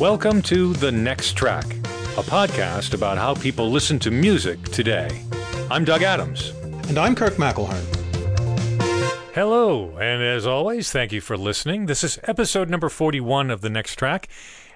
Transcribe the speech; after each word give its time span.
Welcome 0.00 0.42
to 0.42 0.74
The 0.74 0.92
Next 0.92 1.32
Track, 1.32 1.64
a 1.64 2.22
podcast 2.22 2.94
about 2.94 3.18
how 3.18 3.34
people 3.34 3.68
listen 3.68 3.98
to 3.98 4.12
music 4.12 4.62
today. 4.68 5.24
I'm 5.72 5.84
Doug 5.84 6.04
Adams. 6.04 6.50
And 6.88 6.96
I'm 6.96 7.16
Kirk 7.16 7.34
McElhearn. 7.34 7.82
Hello, 9.34 9.98
and 9.98 10.22
as 10.22 10.46
always, 10.46 10.92
thank 10.92 11.10
you 11.10 11.20
for 11.20 11.36
listening. 11.36 11.86
This 11.86 12.04
is 12.04 12.20
episode 12.22 12.70
number 12.70 12.88
41 12.88 13.50
of 13.50 13.60
The 13.60 13.70
Next 13.70 13.96
Track. 13.96 14.28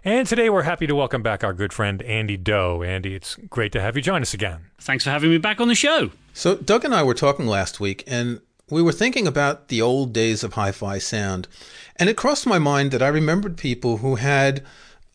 And 0.05 0.27
today 0.27 0.51
we're 0.51 0.63
happy 0.63 0.89
to 0.89 0.95
welcome 0.97 1.23
back 1.23 1.45
our 1.45 1.53
good 1.53 1.73
friend 1.73 2.03
Andy 2.03 2.37
Doe. 2.37 2.83
Andy, 2.83 3.15
it's 3.15 3.37
great 3.49 3.71
to 3.73 3.81
have 3.81 3.95
you 3.95 4.03
join 4.03 4.23
us 4.23 4.35
again. 4.35 4.71
Thanks 4.81 5.05
for 5.05 5.11
having 5.11 5.31
me 5.31 5.39
back 5.39 5.61
on 5.61 5.69
the 5.69 5.77
show. 5.77 6.11
So, 6.33 6.57
Doug 6.57 6.85
and 6.85 6.93
I 6.93 7.05
were 7.05 7.15
talking 7.15 7.47
last 7.47 7.79
week, 7.79 8.03
and 8.09 8.41
we 8.69 8.83
were 8.83 8.91
thinking 8.91 9.29
about 9.29 9.69
the 9.69 9.83
old 9.83 10.13
days 10.13 10.43
of 10.43 10.55
hi 10.55 10.73
fi 10.73 10.99
sound. 10.99 11.47
And 11.95 12.09
it 12.09 12.17
crossed 12.17 12.45
my 12.45 12.59
mind 12.59 12.91
that 12.91 13.03
I 13.03 13.09
remembered 13.09 13.57
people 13.57 13.99
who 13.99 14.17
had 14.17 14.65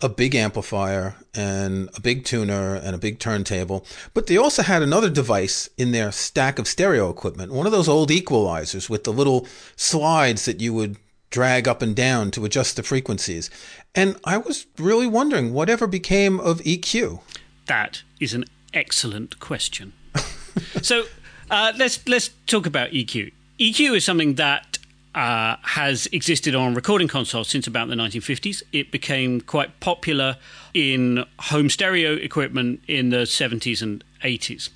a 0.02 0.10
big 0.10 0.36
amplifier 0.36 1.16
and 1.34 1.90
a 1.96 2.02
big 2.02 2.24
tuner 2.24 2.76
and 2.76 2.96
a 2.96 3.00
big 3.00 3.20
turntable, 3.20 3.86
but 4.14 4.28
they 4.28 4.38
also 4.38 4.62
had 4.62 4.84
another 4.84 5.10
device 5.10 5.70
in 5.78 5.92
their 5.92 6.12
stack 6.12 6.60
of 6.60 6.68
stereo 6.68 7.10
equipment, 7.10 7.52
one 7.52 7.66
of 7.66 7.72
those 7.72 7.90
old 7.90 8.10
equalizers 8.10 8.90
with 8.90 9.04
the 9.04 9.14
little 9.14 9.48
slides 9.76 10.46
that 10.46 10.62
you 10.62 10.74
would 10.74 10.98
drag 11.30 11.68
up 11.68 11.82
and 11.82 11.96
down 11.96 12.32
to 12.32 12.46
adjust 12.46 12.76
the 12.76 12.84
frequencies. 12.84 13.50
And 13.96 14.18
I 14.24 14.38
was 14.38 14.68
really 14.78 15.08
wondering 15.08 15.54
whatever 15.54 15.88
became 15.88 16.40
of 16.40 16.60
EQ. 16.60 17.22
That 17.66 18.04
is 18.20 18.34
an 18.34 18.46
excellent 18.74 19.40
question. 19.40 19.94
so 20.82 21.06
uh, 21.50 21.74
let's 21.76 22.08
let's 22.08 22.30
talk 22.46 22.66
about 22.66 22.92
EQ. 22.92 23.32
EQ 23.60 23.98
is 23.98 24.06
something 24.06 24.36
that 24.36 24.77
uh, 25.18 25.58
has 25.64 26.08
existed 26.12 26.54
on 26.54 26.76
recording 26.76 27.08
consoles 27.08 27.48
since 27.50 27.66
about 27.66 27.88
the 27.88 27.96
1950s. 27.96 28.62
It 28.72 28.92
became 28.92 29.42
quite 29.42 29.80
popular 29.80 30.38
in 30.76 31.26
home 31.40 31.72
stereo 31.72 32.14
equipment 32.14 32.84
in 32.88 33.10
the 33.10 33.24
70s 33.24 33.82
and 33.82 34.04
80s. 34.24 34.70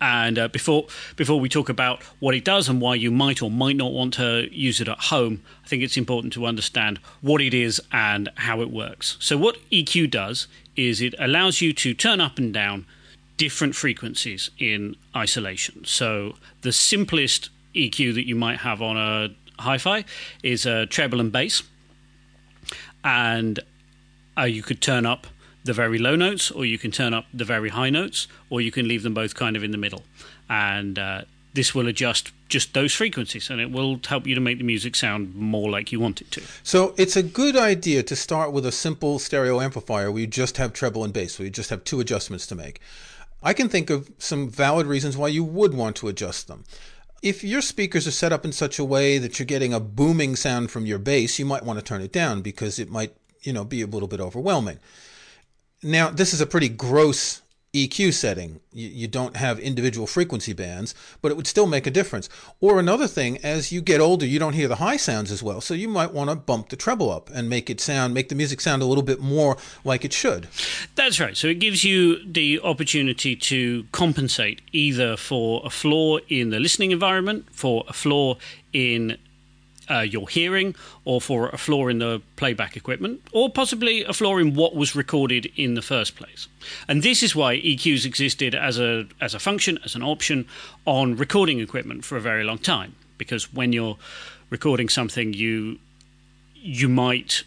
And 0.00 0.38
uh, 0.38 0.48
before 0.48 0.86
before 1.16 1.40
we 1.40 1.48
talk 1.48 1.68
about 1.68 2.02
what 2.20 2.34
it 2.36 2.44
does 2.44 2.68
and 2.68 2.80
why 2.80 2.94
you 2.94 3.10
might 3.10 3.42
or 3.42 3.50
might 3.50 3.74
not 3.74 3.92
want 3.92 4.14
to 4.14 4.48
use 4.52 4.80
it 4.80 4.86
at 4.86 4.98
home, 4.98 5.42
I 5.64 5.68
think 5.68 5.82
it's 5.82 5.96
important 5.96 6.32
to 6.34 6.46
understand 6.46 7.00
what 7.20 7.40
it 7.40 7.54
is 7.54 7.80
and 7.90 8.28
how 8.36 8.60
it 8.60 8.70
works. 8.70 9.16
So 9.18 9.36
what 9.36 9.56
EQ 9.70 10.10
does 10.10 10.46
is 10.76 11.00
it 11.00 11.14
allows 11.18 11.60
you 11.60 11.72
to 11.72 11.92
turn 11.92 12.20
up 12.20 12.38
and 12.38 12.54
down 12.54 12.86
different 13.36 13.74
frequencies 13.74 14.50
in 14.58 14.94
isolation. 15.16 15.84
So 15.84 16.36
the 16.60 16.72
simplest 16.72 17.50
EQ 17.74 18.14
that 18.14 18.26
you 18.26 18.34
might 18.34 18.58
have 18.60 18.82
on 18.82 18.96
a 18.96 19.28
hi-fi 19.58 20.04
is 20.42 20.66
a 20.66 20.86
treble 20.86 21.20
and 21.20 21.32
bass, 21.32 21.62
and 23.02 23.60
uh, 24.38 24.42
you 24.42 24.62
could 24.62 24.80
turn 24.80 25.06
up 25.06 25.26
the 25.64 25.72
very 25.72 25.98
low 25.98 26.16
notes, 26.16 26.50
or 26.50 26.64
you 26.64 26.78
can 26.78 26.90
turn 26.90 27.14
up 27.14 27.24
the 27.32 27.44
very 27.44 27.70
high 27.70 27.90
notes, 27.90 28.28
or 28.50 28.60
you 28.60 28.70
can 28.70 28.86
leave 28.86 29.02
them 29.02 29.14
both 29.14 29.34
kind 29.34 29.56
of 29.56 29.64
in 29.64 29.70
the 29.70 29.78
middle, 29.78 30.02
and 30.48 30.98
uh, 30.98 31.22
this 31.54 31.74
will 31.74 31.86
adjust 31.86 32.32
just 32.48 32.74
those 32.74 32.92
frequencies, 32.92 33.48
and 33.48 33.60
it 33.60 33.70
will 33.70 33.98
help 34.06 34.26
you 34.26 34.34
to 34.34 34.40
make 34.40 34.58
the 34.58 34.64
music 34.64 34.94
sound 34.94 35.34
more 35.34 35.70
like 35.70 35.92
you 35.92 36.00
want 36.00 36.20
it 36.20 36.30
to. 36.32 36.42
So 36.62 36.94
it's 36.98 37.16
a 37.16 37.22
good 37.22 37.56
idea 37.56 38.02
to 38.02 38.16
start 38.16 38.52
with 38.52 38.66
a 38.66 38.72
simple 38.72 39.18
stereo 39.18 39.60
amplifier 39.60 40.10
where 40.10 40.20
you 40.20 40.26
just 40.26 40.58
have 40.58 40.72
treble 40.72 41.04
and 41.04 41.12
bass, 41.12 41.38
where 41.38 41.46
you 41.46 41.50
just 41.50 41.70
have 41.70 41.84
two 41.84 42.00
adjustments 42.00 42.46
to 42.48 42.54
make. 42.54 42.80
I 43.42 43.52
can 43.52 43.68
think 43.68 43.90
of 43.90 44.10
some 44.18 44.48
valid 44.48 44.86
reasons 44.86 45.16
why 45.16 45.28
you 45.28 45.44
would 45.44 45.74
want 45.74 45.96
to 45.96 46.08
adjust 46.08 46.48
them 46.48 46.64
if 47.24 47.42
your 47.42 47.62
speakers 47.62 48.06
are 48.06 48.12
set 48.12 48.34
up 48.34 48.44
in 48.44 48.52
such 48.52 48.78
a 48.78 48.84
way 48.84 49.16
that 49.16 49.38
you're 49.38 49.46
getting 49.46 49.72
a 49.72 49.80
booming 49.80 50.36
sound 50.36 50.70
from 50.70 50.84
your 50.84 50.98
bass, 50.98 51.38
you 51.38 51.46
might 51.46 51.64
want 51.64 51.78
to 51.78 51.84
turn 51.84 52.02
it 52.02 52.12
down 52.12 52.42
because 52.42 52.78
it 52.78 52.90
might, 52.90 53.16
you 53.40 53.50
know, 53.50 53.64
be 53.64 53.80
a 53.80 53.86
little 53.86 54.06
bit 54.06 54.20
overwhelming. 54.20 54.78
Now, 55.82 56.10
this 56.10 56.34
is 56.34 56.42
a 56.42 56.46
pretty 56.46 56.68
gross 56.68 57.40
EQ 57.74 58.14
setting. 58.14 58.60
You, 58.72 58.88
you, 58.88 59.08
don't 59.08 59.36
have 59.36 59.58
individual 59.58 60.06
frequency 60.06 60.52
bands, 60.52 60.94
but 61.20 61.30
it 61.30 61.36
would 61.36 61.46
still 61.46 61.66
make 61.66 61.86
a 61.86 61.90
difference. 61.90 62.28
Or 62.60 62.78
another 62.78 63.08
thing, 63.08 63.38
as 63.38 63.72
you 63.72 63.80
get 63.80 64.00
older, 64.00 64.24
you 64.24 64.38
don't 64.38 64.52
hear 64.52 64.68
the 64.68 64.76
high 64.76 64.96
sounds 64.96 65.30
as 65.32 65.42
well. 65.42 65.60
So 65.60 65.74
you 65.74 65.88
might 65.88 66.12
want 66.12 66.30
to 66.30 66.36
bump 66.36 66.68
the 66.68 66.76
treble 66.76 67.10
up 67.10 67.28
and 67.34 67.50
make 67.50 67.68
it 67.68 67.80
sound, 67.80 68.14
make 68.14 68.28
the 68.28 68.36
music 68.36 68.60
sound 68.60 68.80
a 68.80 68.86
little 68.86 69.02
bit 69.02 69.20
more 69.20 69.56
like 69.84 70.04
it 70.04 70.12
should. 70.12 70.48
That's 70.94 71.18
right. 71.18 71.36
So 71.36 71.48
it 71.48 71.58
gives 71.58 71.82
you 71.84 72.24
the 72.24 72.60
opportunity 72.60 73.34
to 73.36 73.84
compensate 73.90 74.60
either 74.72 75.16
for 75.16 75.60
a 75.64 75.70
flaw 75.70 76.18
in 76.28 76.50
the 76.50 76.60
listening 76.60 76.92
environment, 76.92 77.46
for 77.52 77.84
a 77.88 77.92
flaw 77.92 78.36
in 78.72 79.18
uh, 79.90 80.00
your 80.00 80.28
hearing 80.28 80.74
or 81.04 81.20
for 81.20 81.48
a 81.48 81.58
flaw 81.58 81.88
in 81.88 81.98
the 81.98 82.20
playback 82.36 82.76
equipment 82.76 83.20
or 83.32 83.50
possibly 83.50 84.04
a 84.04 84.12
flaw 84.12 84.38
in 84.38 84.54
what 84.54 84.74
was 84.74 84.94
recorded 84.94 85.50
in 85.56 85.74
the 85.74 85.82
first 85.82 86.16
place. 86.16 86.48
And 86.88 87.02
this 87.02 87.22
is 87.22 87.36
why 87.36 87.56
EQs 87.56 88.04
existed 88.04 88.54
as 88.54 88.78
a 88.78 89.06
as 89.20 89.34
a 89.34 89.38
function 89.38 89.78
as 89.84 89.94
an 89.94 90.02
option 90.02 90.46
on 90.86 91.16
recording 91.16 91.60
equipment 91.60 92.04
for 92.04 92.16
a 92.16 92.20
very 92.20 92.44
long 92.44 92.58
time 92.58 92.94
because 93.18 93.52
when 93.52 93.72
you're 93.72 93.98
recording 94.50 94.88
something 94.88 95.32
you 95.32 95.78
you 96.54 96.88
might 96.88 97.44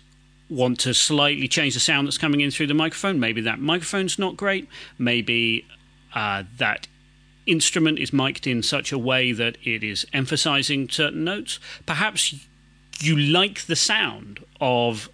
want 0.49 0.79
to 0.79 0.93
slightly 0.93 1.47
change 1.47 1.73
the 1.73 1.79
sound 1.79 2.07
that's 2.07 2.17
coming 2.17 2.41
in 2.41 2.51
through 2.51 2.67
the 2.67 2.73
microphone. 2.73 3.19
Maybe 3.19 3.41
that 3.41 3.59
microphone's 3.59 4.17
not 4.17 4.37
great. 4.37 4.67
Maybe 4.97 5.65
uh, 6.15 6.43
that 6.57 6.87
instrument 7.47 7.99
is 7.99 8.13
mic'd 8.13 8.45
in 8.45 8.61
such 8.61 8.91
a 8.91 8.97
way 8.97 9.31
that 9.31 9.57
it 9.63 9.83
is 9.83 10.05
emphasizing 10.13 10.89
certain 10.89 11.23
notes. 11.23 11.59
Perhaps 11.85 12.35
you 12.99 13.15
like 13.15 13.65
the 13.65 13.75
sound 13.75 14.43
of 14.59 15.09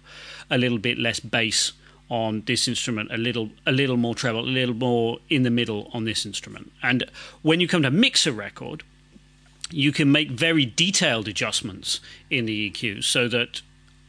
a 0.50 0.58
little 0.58 0.78
bit 0.78 0.98
less 0.98 1.20
bass 1.20 1.72
on 2.10 2.42
this 2.46 2.68
instrument, 2.68 3.10
a 3.12 3.16
little 3.16 3.50
a 3.66 3.72
little 3.72 3.96
more 3.96 4.14
treble, 4.14 4.40
a 4.40 4.42
little 4.42 4.74
more 4.74 5.18
in 5.30 5.42
the 5.42 5.50
middle 5.50 5.90
on 5.92 6.04
this 6.04 6.26
instrument. 6.26 6.70
And 6.82 7.04
when 7.42 7.60
you 7.60 7.68
come 7.68 7.82
to 7.82 7.90
mix 7.90 8.26
a 8.26 8.32
record, 8.32 8.82
you 9.70 9.90
can 9.92 10.12
make 10.12 10.30
very 10.30 10.66
detailed 10.66 11.28
adjustments 11.28 12.00
in 12.30 12.44
the 12.44 12.70
EQ 12.70 13.04
so 13.04 13.28
that 13.28 13.62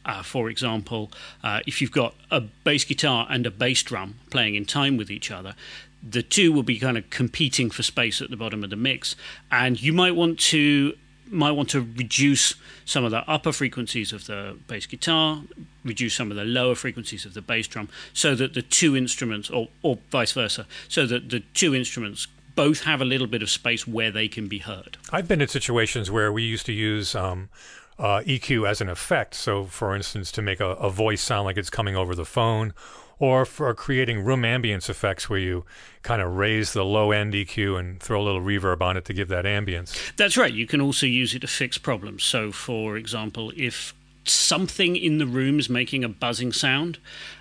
uh, 0.04 0.22
for 0.22 0.48
example, 0.48 1.10
uh, 1.42 1.60
if 1.66 1.82
you've 1.82 1.90
got 1.90 2.14
a 2.30 2.40
bass 2.40 2.84
guitar 2.84 3.26
and 3.28 3.44
a 3.44 3.50
bass 3.50 3.82
drum 3.82 4.14
playing 4.30 4.54
in 4.54 4.64
time 4.64 4.96
with 4.96 5.10
each 5.10 5.32
other, 5.32 5.56
the 6.02 6.22
two 6.22 6.52
will 6.52 6.62
be 6.62 6.78
kind 6.78 6.96
of 6.96 7.08
competing 7.10 7.70
for 7.70 7.82
space 7.82 8.20
at 8.20 8.30
the 8.30 8.36
bottom 8.36 8.62
of 8.62 8.70
the 8.70 8.76
mix, 8.76 9.16
and 9.50 9.80
you 9.80 9.92
might 9.92 10.14
want 10.14 10.38
to 10.38 10.94
might 11.28 11.50
want 11.50 11.68
to 11.70 11.80
reduce 11.80 12.54
some 12.84 13.04
of 13.04 13.10
the 13.10 13.28
upper 13.28 13.52
frequencies 13.52 14.12
of 14.12 14.26
the 14.26 14.56
bass 14.68 14.86
guitar, 14.86 15.42
reduce 15.84 16.14
some 16.14 16.30
of 16.30 16.36
the 16.36 16.44
lower 16.44 16.74
frequencies 16.74 17.24
of 17.24 17.34
the 17.34 17.42
bass 17.42 17.66
drum, 17.66 17.88
so 18.12 18.34
that 18.34 18.54
the 18.54 18.62
two 18.62 18.96
instruments, 18.96 19.50
or, 19.50 19.68
or 19.82 19.98
vice 20.10 20.32
versa, 20.32 20.66
so 20.88 21.04
that 21.06 21.30
the 21.30 21.40
two 21.52 21.74
instruments 21.74 22.28
both 22.54 22.84
have 22.84 23.00
a 23.00 23.04
little 23.04 23.26
bit 23.26 23.42
of 23.42 23.50
space 23.50 23.86
where 23.86 24.10
they 24.10 24.28
can 24.28 24.48
be 24.48 24.58
heard. 24.58 24.96
I've 25.12 25.28
been 25.28 25.40
in 25.40 25.48
situations 25.48 26.10
where 26.10 26.32
we 26.32 26.42
used 26.42 26.64
to 26.66 26.72
use 26.72 27.14
um, 27.14 27.50
uh, 27.98 28.22
EQ 28.24 28.68
as 28.68 28.80
an 28.80 28.88
effect. 28.88 29.34
So, 29.34 29.64
for 29.64 29.94
instance, 29.94 30.32
to 30.32 30.42
make 30.42 30.60
a, 30.60 30.70
a 30.70 30.90
voice 30.90 31.20
sound 31.20 31.44
like 31.44 31.56
it's 31.56 31.70
coming 31.70 31.96
over 31.96 32.14
the 32.14 32.24
phone 32.24 32.72
or 33.18 33.44
for 33.44 33.72
creating 33.74 34.24
room 34.24 34.42
ambience 34.42 34.88
effects 34.88 35.28
where 35.30 35.38
you 35.38 35.64
kind 36.02 36.20
of 36.20 36.36
raise 36.36 36.72
the 36.72 36.84
low 36.84 37.10
end 37.12 37.34
EQ 37.34 37.78
and 37.78 38.00
throw 38.00 38.20
a 38.20 38.24
little 38.24 38.40
reverb 38.40 38.80
on 38.82 38.96
it 38.96 39.04
to 39.06 39.12
give 39.12 39.28
that 39.28 39.44
ambience. 39.44 40.14
That's 40.16 40.36
right. 40.36 40.52
You 40.52 40.66
can 40.66 40.80
also 40.80 41.06
use 41.06 41.34
it 41.34 41.40
to 41.40 41.46
fix 41.46 41.78
problems. 41.78 42.22
So, 42.24 42.52
for 42.52 42.96
example, 42.96 43.52
if 43.56 43.94
something 44.28 44.96
in 44.96 45.18
the 45.18 45.26
room 45.26 45.58
is 45.58 45.70
making 45.70 46.04
a 46.04 46.08
buzzing 46.08 46.52
sound 46.52 46.98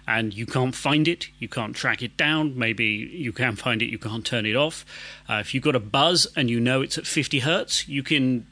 and 0.08 0.34
you 0.34 0.46
can't 0.46 0.76
find 0.76 1.08
it, 1.08 1.30
you 1.40 1.48
can't 1.48 1.76
track 1.76 2.02
it 2.02 2.16
down, 2.16 2.58
maybe 2.58 2.86
you 2.86 3.34
can 3.34 3.56
find 3.56 3.82
it, 3.82 3.88
you 3.88 3.98
can't 3.98 4.26
turn 4.26 4.46
it 4.46 4.56
off. 4.56 4.86
Uh, 5.30 5.36
if 5.36 5.54
you've 5.54 5.64
got 5.64 5.76
a 5.76 5.80
buzz 5.80 6.28
and 6.36 6.50
you 6.50 6.60
know 6.60 6.82
it's 6.82 6.98
at 6.98 7.08
50 7.08 7.40
hertz, 7.40 7.88
you 7.88 8.04
can, 8.04 8.46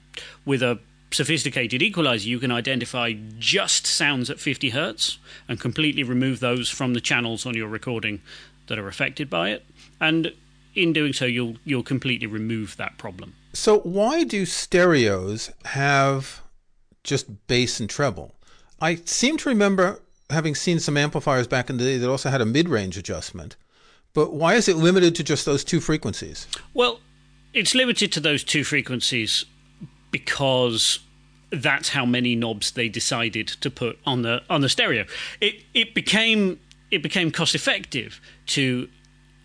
with 0.46 0.64
a 0.64 0.80
sophisticated 1.14 1.82
equalizer, 1.82 2.28
you 2.28 2.40
can 2.40 2.52
identify 2.52 3.14
just 3.38 3.86
sounds 3.86 4.30
at 4.30 4.40
50 4.40 4.70
hertz 4.70 5.18
and 5.48 5.60
completely 5.60 6.04
remove 6.04 6.40
those 6.40 6.70
from 6.70 6.94
the 6.94 7.02
channels 7.02 7.46
on 7.46 7.56
your 7.56 7.68
recording 7.68 8.22
that 8.68 8.80
are 8.80 8.88
affected 8.88 9.30
by 9.30 9.50
it. 9.52 9.66
And 10.00 10.34
in 10.76 10.94
doing 10.94 11.14
so, 11.14 11.26
you'll 11.26 11.58
you'll 11.66 11.84
completely 11.84 12.28
remove 12.28 12.78
that 12.78 12.98
problem. 12.98 13.36
So 13.54 13.80
why 13.80 14.24
do 14.24 14.46
stereos 14.46 15.52
have 15.66 16.42
just 17.04 17.48
bass 17.48 17.80
and 17.80 17.90
treble? 17.90 18.36
I 18.82 18.96
seem 18.96 19.38
to 19.38 19.50
remember 19.50 20.02
having 20.30 20.56
seen 20.56 20.80
some 20.80 20.98
amplifiers 20.98 21.48
back 21.48 21.70
in 21.70 21.78
the 21.78 21.84
day 21.84 21.98
that 21.98 22.10
also 22.10 22.30
had 22.30 22.42
a 22.42 22.46
mid-range 22.46 22.98
adjustment. 22.98 23.56
But 24.14 24.34
why 24.34 24.56
is 24.56 24.68
it 24.68 24.76
limited 24.76 25.16
to 25.16 25.24
just 25.24 25.46
those 25.46 25.64
two 25.64 25.80
frequencies? 25.80 26.48
Well, 26.74 27.00
it's 27.54 27.76
limited 27.76 28.12
to 28.14 28.20
those 28.20 28.44
two 28.44 28.64
frequencies 28.64 29.46
because 30.14 31.00
that's 31.52 31.90
how 31.90 32.06
many 32.06 32.36
knobs 32.36 32.72
they 32.72 32.88
decided 32.88 33.48
to 33.48 33.70
put 33.70 34.00
on 34.06 34.22
the 34.22 34.42
on 34.50 34.62
the 34.62 34.70
stereo. 34.70 35.06
It 35.42 35.56
it 35.74 35.94
became 35.94 36.62
it 36.90 37.04
became 37.04 37.32
cost 37.32 37.56
effective 37.56 38.22
to 38.46 38.88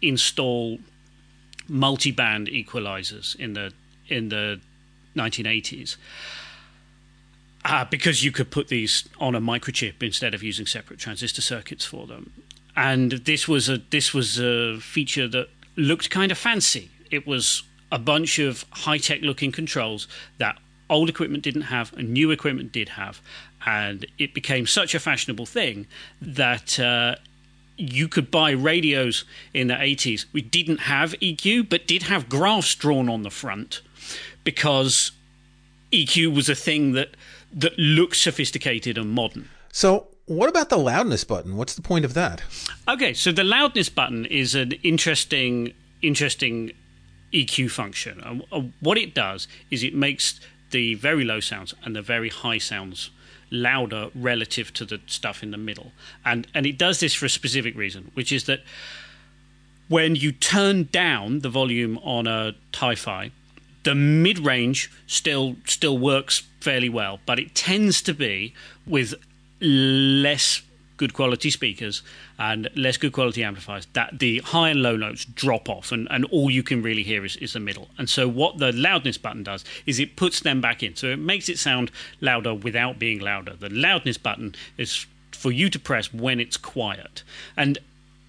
install 0.01 0.79
multi-band 1.67 2.47
equalizers 2.47 3.35
in 3.37 3.55
the 3.55 3.73
in 4.09 4.29
the 4.29 4.61
1980s. 5.17 5.97
uh, 7.65 7.85
because 7.85 8.25
you 8.25 8.33
could 8.33 8.51
put 8.51 8.69
these 8.69 9.09
on 9.19 9.35
a 9.35 9.41
microchip 9.41 10.03
instead 10.03 10.35
of 10.35 10.43
using 10.43 10.67
separate 10.67 10.99
transistor 10.99 11.43
circuits 11.43 11.85
for 11.85 12.07
them. 12.07 12.33
And 12.77 13.13
this 13.13 13.49
was 13.49 13.69
a 13.69 13.79
this 13.91 14.15
was 14.15 14.39
a 14.39 14.79
feature 14.79 15.29
that 15.29 15.49
looked 15.77 16.11
kind 16.11 16.31
of 16.31 16.39
fancy. 16.39 16.91
It 17.11 17.27
was 17.27 17.65
a 17.91 17.99
bunch 17.99 18.39
of 18.39 18.65
high 18.71 18.99
tech 18.99 19.23
looking 19.23 19.53
controls 19.53 20.09
that 20.39 20.59
old 20.91 21.09
equipment 21.09 21.43
didn't 21.43 21.63
have 21.63 21.93
and 21.97 22.11
new 22.11 22.31
equipment 22.31 22.73
did 22.73 22.91
have. 22.91 23.21
And 23.67 24.07
it 24.19 24.35
became 24.35 24.67
such 24.67 24.95
a 24.95 25.01
fashionable 25.01 25.47
thing 25.47 25.87
that 26.21 26.79
uh, 26.79 27.17
you 27.77 28.09
could 28.09 28.31
buy 28.31 28.51
radios 28.51 29.25
in 29.53 29.69
the 29.69 29.75
80s. 29.75 30.27
We 30.33 30.43
didn't 30.43 30.81
have 30.81 31.13
EQ, 31.15 31.69
but 31.69 31.87
did 31.87 32.05
have 32.05 32.29
graphs 32.29 32.75
drawn 32.75 33.09
on 33.09 33.23
the 33.23 33.31
front 33.31 33.83
because 34.45 35.13
EQ 35.93 36.35
was 36.35 36.49
a 36.49 36.55
thing 36.55 36.93
that 36.93 37.11
that 37.53 37.79
looked 37.79 38.17
sophisticated 38.17 38.99
and 38.99 39.11
modern. 39.11 39.49
So, 39.73 40.09
what 40.27 40.51
about 40.51 40.69
the 40.69 40.77
loudness 40.77 41.25
button? 41.25 41.57
What's 41.57 41.75
the 41.75 41.83
point 41.83 42.05
of 42.05 42.13
that? 42.13 42.43
Okay, 42.87 43.15
so 43.15 43.33
the 43.33 43.45
loudness 43.45 43.89
button 43.89 44.27
is 44.27 44.55
an 44.55 44.73
interesting 44.83 45.73
interesting 46.03 46.73
EQ 47.33 47.71
function. 47.71 48.45
Uh, 48.51 48.63
what 48.81 48.99
it 48.99 49.15
does 49.15 49.49
is 49.71 49.83
it 49.83 49.95
makes 49.95 50.41
the 50.71 50.95
very 50.95 51.25
low 51.25 51.41
sounds 51.41 51.75
and 51.85 51.97
the 51.97 52.03
very 52.03 52.29
high 52.29 52.59
sounds 52.59 53.11
louder 53.51 54.11
relative 54.15 54.73
to 54.75 54.85
the 54.85 55.01
stuff 55.07 55.43
in 55.43 55.51
the 55.51 55.57
middle. 55.57 55.93
And 56.25 56.47
and 56.55 56.67
it 56.67 56.79
does 56.79 57.01
this 57.01 57.15
for 57.15 57.27
a 57.27 57.31
specific 57.31 57.77
reason, 57.77 58.11
which 58.15 58.33
is 58.33 58.45
that 58.45 58.61
when 59.89 60.15
you 60.15 60.33
turn 60.33 60.89
down 60.93 61.41
the 61.41 61.49
volume 61.49 61.99
on 61.99 62.27
a 62.27 62.55
hi-fi, 62.75 63.31
the 63.85 63.95
mid-range 63.95 64.91
still 65.07 65.57
still 65.65 65.97
works 65.97 66.43
fairly 66.61 66.89
well, 66.89 67.21
but 67.25 67.39
it 67.39 67.55
tends 67.55 68.03
to 68.03 68.13
be 68.13 68.55
with 68.87 69.15
less 69.61 70.63
good 70.99 71.15
quality 71.15 71.51
speakers 71.51 72.03
and 72.39 72.69
less 72.77 72.99
good 72.99 73.13
quality 73.13 73.43
amplifiers 73.43 73.87
that 73.95 74.19
the 74.19 74.41
high 74.41 74.69
and 74.69 74.83
low 74.83 74.97
notes 74.97 75.25
drop 75.25 75.69
off 75.71 75.91
and, 75.91 76.07
and 76.11 76.27
all 76.27 76.51
you 76.51 76.63
can 76.63 76.83
really 76.83 77.03
hear 77.03 77.25
is, 77.25 77.37
is 77.37 77.55
the 77.55 77.61
middle. 77.61 77.89
And 77.97 78.11
so 78.11 78.29
what 78.29 78.59
the 78.59 78.73
loudness 78.73 79.17
button 79.17 79.43
does 79.43 79.65
is 79.87 79.99
it 79.99 80.17
puts 80.17 80.41
them 80.41 80.61
back 80.61 80.83
in. 80.83 80.95
So 80.97 81.07
it 81.07 81.19
makes 81.19 81.49
it 81.49 81.59
sound 81.59 81.91
louder 82.21 82.55
without 82.55 82.99
being 82.99 83.21
louder. 83.21 83.55
The 83.55 83.71
loudness 83.71 84.19
button 84.19 84.55
is 84.77 85.07
for 85.33 85.51
you 85.51 85.71
to 85.71 85.79
press 85.79 86.13
when 86.13 86.41
it's 86.41 86.57
quiet. 86.57 87.23
And 87.57 87.79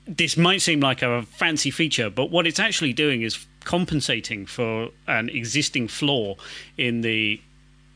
this 0.08 0.38
might 0.38 0.62
seem 0.62 0.80
like 0.80 1.02
a 1.02 1.24
fancy 1.24 1.70
feature 1.70 2.10
but 2.10 2.32
what 2.32 2.48
it's 2.48 2.60
actually 2.60 2.94
doing 2.94 3.22
is 3.22 3.46
compensating 3.64 4.46
for 4.48 4.90
an 5.08 5.30
existing 5.30 5.88
flaw 5.88 6.36
in 6.78 7.02
the 7.02 7.40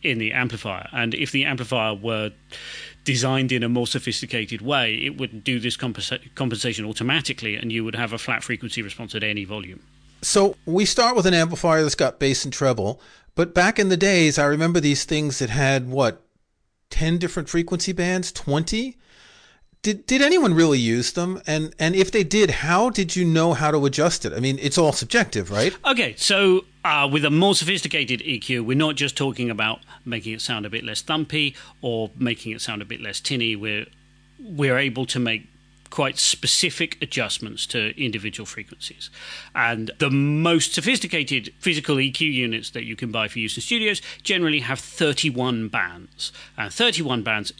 in 0.03 0.17
the 0.19 0.33
amplifier. 0.33 0.87
And 0.91 1.13
if 1.13 1.31
the 1.31 1.45
amplifier 1.45 1.95
were 1.95 2.31
designed 3.03 3.51
in 3.51 3.63
a 3.63 3.69
more 3.69 3.88
sophisticated 3.88 4.61
way, 4.61 4.95
it 4.95 5.17
would 5.17 5.44
do 5.44 5.59
this 5.59 5.77
compensa- 5.77 6.33
compensation 6.35 6.85
automatically, 6.85 7.55
and 7.55 7.71
you 7.71 7.83
would 7.83 7.95
have 7.95 8.13
a 8.13 8.17
flat 8.17 8.44
frequency 8.44 8.81
response 8.81 9.13
at 9.15 9.23
any 9.23 9.45
volume. 9.45 9.81
So 10.21 10.55
we 10.65 10.85
start 10.85 11.15
with 11.15 11.25
an 11.25 11.33
amplifier 11.33 11.81
that's 11.81 11.95
got 11.95 12.19
bass 12.19 12.45
and 12.45 12.53
treble, 12.53 13.01
but 13.35 13.53
back 13.53 13.77
in 13.79 13.89
the 13.89 13.97
days, 13.97 14.39
I 14.39 14.45
remember 14.45 14.79
these 14.79 15.03
things 15.03 15.39
that 15.39 15.50
had 15.50 15.89
what, 15.89 16.21
ten 16.89 17.17
different 17.17 17.50
frequency 17.50 17.91
bands, 17.91 18.31
twenty. 18.31 18.97
Did 19.83 20.07
did 20.07 20.21
anyone 20.21 20.53
really 20.53 20.80
use 20.80 21.12
them? 21.12 21.41
And 21.45 21.75
and 21.77 21.94
if 21.94 22.09
they 22.09 22.24
did, 22.24 22.50
how 22.50 22.89
did 22.89 23.18
you 23.18 23.25
know 23.25 23.53
how 23.53 23.69
to 23.69 23.85
adjust 23.85 24.24
it? 24.25 24.31
I 24.31 24.39
mean, 24.39 24.57
it's 24.62 24.77
all 24.77 24.94
subjective, 24.94 25.51
right? 25.51 25.75
Okay, 25.85 26.15
so 26.18 26.63
uh, 26.85 27.07
with 27.12 27.25
a 27.25 27.30
more 27.30 27.53
sophisticated 27.53 28.21
EQ, 28.21 28.65
we're 28.65 28.77
not 28.77 28.95
just 28.95 29.18
talking 29.18 29.50
about 29.50 29.81
making 30.06 30.33
it 30.33 30.41
sound 30.41 30.65
a 30.65 30.69
bit 30.69 30.85
less 30.85 31.03
thumpy 31.03 31.56
or 31.81 32.12
making 32.18 32.53
it 32.53 32.62
sound 32.62 32.81
a 32.81 32.85
bit 32.85 33.01
less 33.01 33.19
tinny. 33.19 33.57
We're 33.57 33.85
we're 34.39 34.77
able 34.77 35.06
to 35.07 35.19
make 35.19 35.50
quite 35.89 36.18
specific 36.18 36.97
adjustments 37.03 37.68
to 37.68 37.94
individual 38.01 38.47
frequencies. 38.47 39.12
And 39.53 39.91
the 40.00 40.09
most 40.09 40.74
sophisticated 40.74 41.53
physical 41.59 41.97
EQ 41.97 42.21
units 42.21 42.71
that 42.71 42.83
you 42.83 42.95
can 42.95 43.12
buy 43.12 43.27
for 43.27 43.38
use 43.38 43.56
in 43.56 43.62
studios 43.62 44.01
generally 44.24 44.62
have 44.62 44.79
31 44.79 45.68
bands. 45.68 46.31
And 46.57 46.74
31 46.74 47.21
bands 47.21 47.53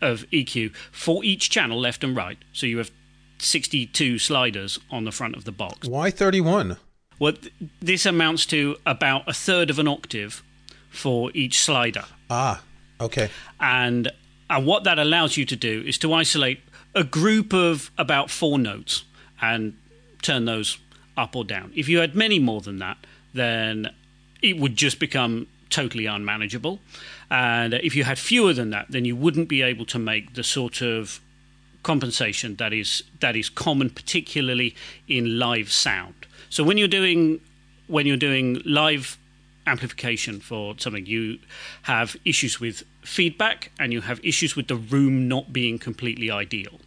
of 0.00 0.28
EQ 0.30 0.74
for 0.92 1.24
each 1.24 1.50
channel, 1.50 1.78
left 1.78 2.04
and 2.04 2.16
right. 2.16 2.38
So 2.52 2.66
you 2.66 2.78
have 2.78 2.90
62 3.38 4.18
sliders 4.18 4.78
on 4.90 5.04
the 5.04 5.12
front 5.12 5.36
of 5.36 5.44
the 5.44 5.52
box. 5.52 5.88
Why 5.88 6.10
31? 6.10 6.76
Well, 7.18 7.32
th- 7.32 7.52
this 7.80 8.06
amounts 8.06 8.46
to 8.46 8.76
about 8.84 9.28
a 9.28 9.32
third 9.32 9.70
of 9.70 9.78
an 9.78 9.88
octave 9.88 10.42
for 10.90 11.30
each 11.34 11.58
slider. 11.60 12.04
Ah, 12.30 12.62
okay. 13.00 13.30
And 13.60 14.10
and 14.48 14.66
what 14.66 14.84
that 14.84 14.98
allows 14.98 15.36
you 15.36 15.44
to 15.46 15.56
do 15.56 15.82
is 15.86 15.98
to 15.98 16.12
isolate 16.12 16.60
a 16.94 17.04
group 17.04 17.52
of 17.52 17.90
about 17.98 18.30
four 18.30 18.58
notes 18.58 19.04
and 19.40 19.76
turn 20.22 20.44
those 20.44 20.78
up 21.16 21.34
or 21.34 21.44
down. 21.44 21.72
If 21.74 21.88
you 21.88 21.98
had 21.98 22.14
many 22.14 22.38
more 22.38 22.60
than 22.60 22.78
that, 22.78 22.98
then 23.34 23.90
it 24.42 24.58
would 24.58 24.76
just 24.76 24.98
become 24.98 25.46
totally 25.70 26.06
unmanageable. 26.06 26.80
And 27.30 27.74
if 27.74 27.94
you 27.96 28.04
had 28.04 28.18
fewer 28.18 28.52
than 28.52 28.70
that, 28.70 28.86
then 28.90 29.04
you 29.04 29.16
wouldn't 29.16 29.48
be 29.48 29.62
able 29.62 29.84
to 29.86 29.98
make 29.98 30.34
the 30.34 30.44
sort 30.44 30.80
of 30.80 31.20
compensation 31.82 32.56
that 32.56 32.72
is 32.72 33.04
that 33.20 33.36
is 33.36 33.48
common, 33.48 33.90
particularly 33.90 34.74
in 35.08 35.38
live 35.38 35.70
sound. 35.70 36.26
So 36.50 36.64
when 36.64 36.78
you're 36.78 36.88
doing 36.88 37.40
when 37.86 38.06
you're 38.06 38.16
doing 38.16 38.60
live 38.64 39.18
amplification 39.66 40.40
for 40.40 40.74
something, 40.78 41.06
you 41.06 41.38
have 41.82 42.16
issues 42.24 42.60
with 42.60 42.84
feedback 43.02 43.70
and 43.78 43.92
you 43.92 44.00
have 44.00 44.24
issues 44.24 44.56
with 44.56 44.68
the 44.68 44.76
room 44.76 45.28
not 45.28 45.52
being 45.52 45.78
completely 45.78 46.30
ideal. 46.30 46.80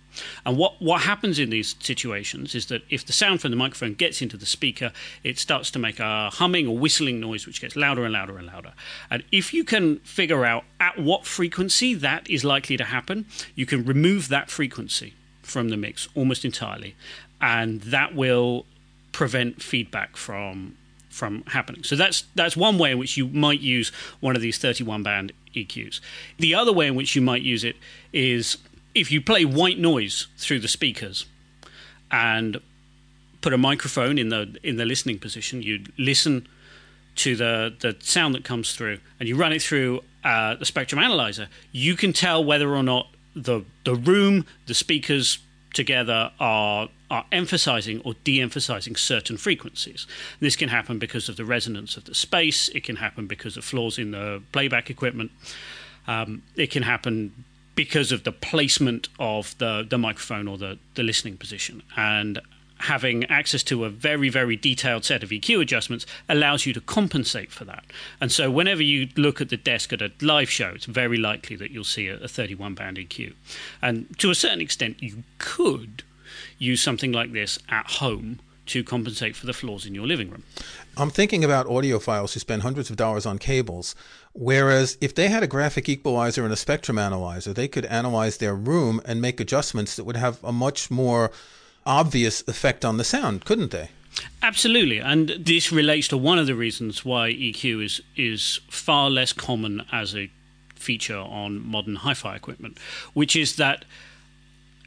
And 0.46 0.58
what, 0.58 0.82
what 0.82 1.02
happens 1.02 1.40
in 1.40 1.50
these 1.50 1.76
situations 1.80 2.56
is 2.56 2.68
that 2.68 2.84
if 2.90 3.06
the 3.06 3.14
sound 3.14 3.42
from 3.42 3.52
the 3.52 3.58
microphone 3.58 3.94
gets 3.94 4.22
into 4.22 4.38
the 4.38 4.46
speaker, 4.46 4.92
it 5.24 5.40
starts 5.40 5.72
to 5.72 5.80
make 5.80 6.00
a 6.00 6.30
humming 6.30 6.68
or 6.68 6.78
whistling 6.78 7.20
noise, 7.20 7.46
which 7.46 7.62
gets 7.62 7.76
louder 7.76 8.04
and 8.04 8.14
louder 8.14 8.38
and 8.38 8.48
louder. 8.48 8.74
And 9.10 9.24
if 9.32 9.54
you 9.54 9.64
can 9.64 9.98
figure 10.00 10.46
out 10.46 10.64
at 10.80 11.00
what 11.00 11.26
frequency 11.26 11.94
that 11.96 12.30
is 12.30 12.44
likely 12.44 12.78
to 12.78 12.86
happen, 12.86 13.26
you 13.56 13.66
can 13.66 13.86
remove 13.86 14.28
that 14.30 14.50
frequency 14.50 15.14
from 15.42 15.70
the 15.70 15.78
mix 15.78 16.08
almost 16.16 16.46
entirely. 16.46 16.96
And 17.42 17.82
that 17.82 18.16
will 18.16 18.66
prevent 19.12 19.62
feedback 19.62 20.16
from 20.18 20.76
from 21.10 21.44
happening. 21.48 21.84
So 21.84 21.96
that's 21.96 22.24
that's 22.36 22.56
one 22.56 22.78
way 22.78 22.92
in 22.92 22.98
which 22.98 23.18
you 23.18 23.28
might 23.28 23.60
use 23.60 23.92
one 24.20 24.36
of 24.36 24.42
these 24.42 24.58
31 24.58 25.04
band 25.04 25.32
EQs. 25.56 26.00
The 26.38 26.54
other 26.54 26.72
way 26.72 26.88
in 26.88 26.96
which 26.96 27.16
you 27.16 27.22
might 27.22 27.42
use 27.42 27.64
it 27.64 27.76
is 28.14 28.58
if 29.00 29.12
you 29.12 29.22
play 29.22 29.46
white 29.46 29.80
noise 29.80 30.28
through 30.38 30.60
the 30.60 30.68
speakers 30.68 31.26
and 32.12 32.60
put 33.42 33.54
a 33.54 33.58
microphone 33.58 34.18
in 34.18 34.30
the 34.30 34.58
in 34.64 34.76
the 34.76 34.86
listening 34.86 35.20
position, 35.20 35.62
you 35.62 35.86
listen 35.98 36.48
to 37.16 37.36
the 37.36 37.74
the 37.80 37.96
sound 38.02 38.36
that 38.36 38.44
comes 38.44 38.76
through 38.76 39.00
and 39.20 39.30
you 39.30 39.36
run 39.36 39.54
it 39.54 39.62
through 39.62 40.02
uh, 40.24 40.56
the 40.56 40.66
spectrum 40.66 41.02
analyzer, 41.02 41.48
you 41.72 41.96
can 41.96 42.14
tell 42.14 42.44
whether 42.44 42.76
or 42.76 42.84
not 42.84 43.08
the 43.36 43.64
the 43.86 43.96
room, 43.96 44.46
the 44.68 44.74
speakers 44.74 45.40
together 45.74 46.32
are 46.40 46.90
are 47.10 47.26
emphasizing 47.32 48.02
or 48.02 48.14
de-emphasizing 48.24 48.96
certain 48.96 49.38
frequencies. 49.38 50.06
This 50.40 50.56
can 50.56 50.70
happen 50.70 51.00
because 51.00 51.30
of 51.30 51.38
the 51.38 51.46
resonance 51.46 51.98
of 51.98 52.06
the 52.06 52.14
space. 52.14 52.70
It 52.70 52.84
can 52.84 52.98
happen 52.98 53.26
because 53.28 53.58
of 53.58 53.64
flaws 53.64 53.98
in 53.98 54.12
the 54.12 54.44
playback 54.52 54.90
equipment. 54.90 55.32
Um, 56.08 56.44
it 56.56 56.70
can 56.70 56.84
happen 56.84 57.46
because 57.80 58.12
of 58.12 58.26
the 58.26 58.32
placement 58.34 59.08
of 59.20 59.58
the, 59.58 59.88
the 59.90 59.98
microphone 59.98 60.50
or 60.50 60.58
the, 60.58 60.78
the 60.96 61.02
listening 61.02 61.38
position. 61.38 61.82
And 61.96 62.42
having 62.80 63.24
access 63.28 63.64
to 63.64 63.86
a 63.86 63.90
very, 63.90 64.28
very 64.28 64.58
detailed 64.58 65.06
set 65.06 65.24
of 65.24 65.30
EQ 65.30 65.62
adjustments 65.62 66.06
allows 66.28 66.66
you 66.66 66.74
to 66.74 66.82
compensate 66.82 67.54
for 67.54 67.64
that. 67.64 67.86
And 68.20 68.34
so, 68.34 68.52
whenever 68.52 68.84
you 68.84 69.08
look 69.16 69.40
at 69.40 69.48
the 69.48 69.56
desk 69.56 69.94
at 69.94 70.02
a 70.02 70.12
live 70.20 70.50
show, 70.50 70.74
it's 70.76 70.84
very 70.84 71.16
likely 71.16 71.56
that 71.56 71.72
you'll 71.72 71.86
see 71.86 72.10
a, 72.10 72.18
a 72.18 72.28
31 72.28 72.74
band 72.74 72.98
EQ. 72.98 73.34
And 73.82 74.14
to 74.20 74.30
a 74.30 74.36
certain 74.36 74.60
extent, 74.60 75.02
you 75.02 75.24
could 75.38 76.04
use 76.58 76.82
something 76.82 77.14
like 77.14 77.32
this 77.32 77.60
at 77.70 77.92
home 77.92 78.42
to 78.66 78.84
compensate 78.84 79.36
for 79.36 79.46
the 79.46 79.54
flaws 79.54 79.86
in 79.86 79.96
your 79.96 80.06
living 80.06 80.30
room. 80.30 80.44
I'm 80.96 81.10
thinking 81.10 81.44
about 81.44 81.66
audiophiles 81.66 82.34
who 82.34 82.40
spend 82.40 82.62
hundreds 82.62 82.90
of 82.90 82.98
dollars 82.98 83.26
on 83.26 83.40
cables, 83.40 83.96
whereas 84.34 84.98
if 85.02 85.14
they 85.16 85.28
had 85.28 85.44
a 85.44 85.48
graphic 85.48 85.90
equalizer 85.90 86.44
and 86.44 86.54
a 86.54 86.58
spectrum 86.58 86.98
analyzer, 86.98 87.54
they 87.54 87.68
could 87.68 87.86
analyze 87.86 88.38
their 88.38 88.56
room 88.56 89.02
and 89.06 89.22
make 89.22 89.40
adjustments 89.40 89.96
that 89.96 90.04
would 90.04 90.18
have 90.18 90.44
a 90.44 90.52
much 90.52 90.90
more 90.90 91.32
obvious 91.86 92.48
effect 92.48 92.86
on 92.86 92.98
the 92.98 93.04
sound, 93.04 93.46
couldn't 93.46 93.72
they? 93.72 93.90
Absolutely, 94.42 95.00
and 95.00 95.30
this 95.40 95.72
relates 95.72 96.08
to 96.10 96.18
one 96.18 96.40
of 96.40 96.48
the 96.48 96.56
reasons 96.56 97.06
why 97.06 97.30
EQ 97.32 97.84
is 97.84 98.02
is 98.16 98.60
far 98.70 99.10
less 99.10 99.34
common 99.34 99.84
as 99.92 100.16
a 100.16 100.30
feature 100.76 101.18
on 101.18 101.66
modern 101.66 101.96
hi-fi 101.96 102.36
equipment, 102.36 102.78
which 103.14 103.36
is 103.36 103.56
that 103.58 103.86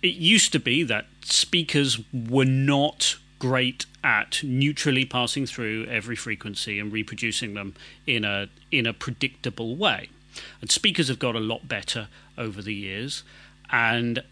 it 0.03 0.15
used 0.15 0.53
to 0.53 0.59
be 0.59 0.83
that 0.83 1.07
speakers 1.23 2.01
were 2.13 2.45
not 2.45 3.17
great 3.43 3.87
at 4.05 4.41
neutrally 4.45 5.05
passing 5.05 5.47
through 5.47 5.85
every 5.87 6.15
frequency 6.15 6.79
and 6.79 6.93
reproducing 6.93 7.55
them 7.55 7.75
in 8.07 8.25
a 8.25 8.49
in 8.71 8.87
a 8.87 8.93
predictable 8.93 9.75
way. 9.75 10.09
And 10.61 10.71
speakers 10.71 11.09
have 11.09 11.19
got 11.19 11.35
a 11.35 11.41
lot 11.41 11.67
better 11.67 12.07
over 12.39 12.63
the 12.63 12.73
years. 12.73 13.25
And 13.69 14.23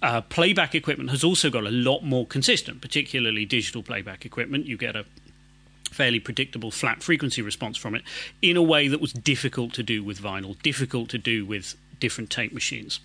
uh, 0.00 0.20
playback 0.20 0.76
equipment 0.76 1.10
has 1.10 1.24
also 1.24 1.50
got 1.50 1.66
a 1.66 1.72
lot 1.72 2.02
more 2.04 2.24
consistent, 2.24 2.80
particularly 2.80 3.44
digital 3.44 3.82
playback 3.82 4.24
equipment. 4.24 4.66
You 4.66 4.76
get 4.76 4.94
a 4.94 5.04
fairly 5.90 6.20
predictable 6.20 6.70
flat 6.70 7.02
frequency 7.02 7.42
response 7.42 7.76
from 7.76 7.96
it 7.96 8.02
in 8.40 8.56
a 8.56 8.62
way 8.62 8.86
that 8.86 9.00
was 9.00 9.12
difficult 9.12 9.72
to 9.74 9.82
do 9.82 10.04
with 10.04 10.20
vinyl, 10.20 10.56
difficult 10.62 11.08
to 11.08 11.18
do 11.18 11.44
with 11.44 11.74
different 11.98 12.30
tape 12.30 12.52
machines. 12.52 13.00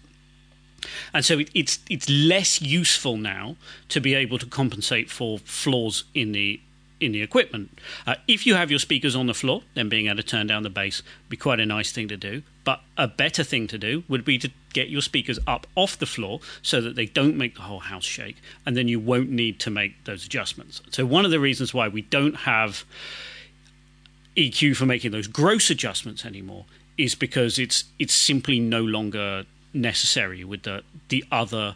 And 1.14 1.24
so 1.26 1.40
it, 1.40 1.50
it's 1.54 1.80
it's 1.90 2.10
less 2.10 2.62
useful 2.62 3.18
now 3.18 3.56
to 3.90 4.00
be 4.00 4.14
able 4.16 4.38
to 4.40 4.46
compensate 4.46 5.10
for 5.10 5.40
flaws 5.40 6.04
in 6.14 6.32
the 6.32 6.60
in 7.00 7.12
the 7.12 7.22
equipment. 7.22 7.78
Uh, 8.06 8.16
if 8.28 8.46
you 8.46 8.56
have 8.56 8.72
your 8.72 8.80
speakers 8.80 9.16
on 9.16 9.28
the 9.28 9.34
floor, 9.34 9.62
then 9.76 9.90
being 9.90 10.08
able 10.08 10.18
to 10.18 10.24
turn 10.24 10.48
down 10.48 10.64
the 10.64 10.70
bass 10.70 11.04
would 11.04 11.30
be 11.30 11.38
quite 11.38 11.60
a 11.60 11.66
nice 11.66 11.92
thing 11.92 12.08
to 12.08 12.18
do. 12.18 12.42
But 12.64 12.82
a 12.98 13.08
better 13.08 13.44
thing 13.44 13.68
to 13.68 13.78
do 13.78 14.04
would 14.08 14.26
be 14.26 14.38
to 14.40 14.50
get 14.74 14.90
your 14.90 15.02
speakers 15.02 15.40
up 15.48 15.68
off 15.76 15.98
the 15.98 16.06
floor 16.06 16.40
so 16.62 16.82
that 16.82 16.96
they 16.96 17.06
don't 17.06 17.38
make 17.38 17.56
the 17.56 17.62
whole 17.62 17.80
house 17.80 18.04
shake, 18.04 18.38
and 18.66 18.76
then 18.76 18.88
you 18.88 19.00
won't 19.00 19.30
need 19.30 19.60
to 19.62 19.70
make 19.70 20.04
those 20.06 20.26
adjustments. 20.26 20.82
So 20.92 21.06
one 21.06 21.26
of 21.26 21.32
the 21.32 21.40
reasons 21.40 21.74
why 21.74 21.88
we 21.88 22.02
don't 22.02 22.36
have 22.36 22.84
EQ 24.36 24.76
for 24.76 24.86
making 24.86 25.12
those 25.12 25.28
gross 25.28 25.70
adjustments 25.70 26.26
anymore 26.26 26.66
is 26.98 27.16
because 27.16 27.60
it's 27.60 27.86
it's 28.00 28.14
simply 28.14 28.60
no 28.60 28.82
longer 28.82 29.46
necessary 29.78 30.44
with 30.44 30.64
the 30.64 30.84
the 31.10 31.24
other 31.32 31.76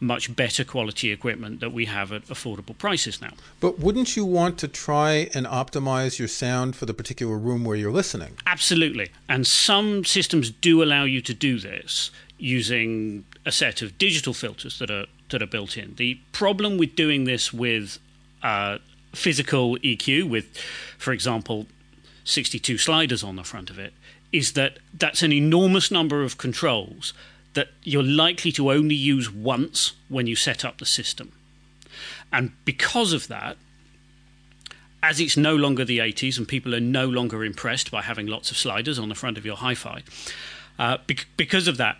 much 0.00 0.34
better 0.36 0.64
quality 0.64 1.10
equipment 1.10 1.58
that 1.60 1.72
we 1.72 1.86
have 1.86 2.12
at 2.12 2.24
affordable 2.26 2.76
prices 2.78 3.20
now. 3.20 3.32
But 3.58 3.80
wouldn't 3.80 4.16
you 4.16 4.24
want 4.24 4.56
to 4.58 4.68
try 4.68 5.28
and 5.34 5.44
optimize 5.44 6.20
your 6.20 6.28
sound 6.28 6.76
for 6.76 6.86
the 6.86 6.94
particular 6.94 7.36
room 7.36 7.64
where 7.64 7.76
you're 7.76 7.92
listening? 7.92 8.36
Absolutely. 8.46 9.10
And 9.28 9.44
some 9.44 10.04
systems 10.04 10.50
do 10.50 10.82
allow 10.84 11.02
you 11.02 11.20
to 11.22 11.34
do 11.34 11.58
this 11.58 12.12
using 12.38 13.24
a 13.44 13.50
set 13.50 13.82
of 13.82 13.98
digital 13.98 14.32
filters 14.32 14.78
that 14.78 14.90
are 14.90 15.06
that 15.30 15.42
are 15.42 15.46
built 15.46 15.76
in. 15.76 15.94
The 15.96 16.20
problem 16.32 16.78
with 16.78 16.94
doing 16.94 17.24
this 17.24 17.52
with 17.52 17.98
uh, 18.42 18.78
physical 19.14 19.76
EQ, 19.78 20.28
with, 20.28 20.56
for 20.96 21.12
example, 21.12 21.66
62 22.24 22.78
sliders 22.78 23.22
on 23.22 23.36
the 23.36 23.44
front 23.44 23.68
of 23.68 23.78
it, 23.78 23.92
is 24.32 24.52
that 24.52 24.78
that's 24.92 25.22
an 25.22 25.32
enormous 25.32 25.90
number 25.90 26.22
of 26.22 26.38
controls 26.38 27.12
that 27.54 27.68
you're 27.82 28.02
likely 28.02 28.52
to 28.52 28.70
only 28.70 28.94
use 28.94 29.30
once 29.30 29.94
when 30.08 30.26
you 30.26 30.36
set 30.36 30.64
up 30.64 30.78
the 30.78 30.86
system. 30.86 31.32
And 32.32 32.52
because 32.64 33.12
of 33.12 33.28
that, 33.28 33.56
as 35.02 35.20
it's 35.20 35.36
no 35.36 35.54
longer 35.54 35.84
the 35.84 35.98
80s 35.98 36.38
and 36.38 36.46
people 36.46 36.74
are 36.74 36.80
no 36.80 37.06
longer 37.06 37.44
impressed 37.44 37.90
by 37.90 38.02
having 38.02 38.26
lots 38.26 38.50
of 38.50 38.56
sliders 38.56 38.98
on 38.98 39.08
the 39.08 39.14
front 39.14 39.38
of 39.38 39.46
your 39.46 39.56
hi 39.56 39.74
fi, 39.74 40.02
uh, 40.78 40.98
be- 41.06 41.18
because 41.36 41.68
of 41.68 41.76
that, 41.76 41.96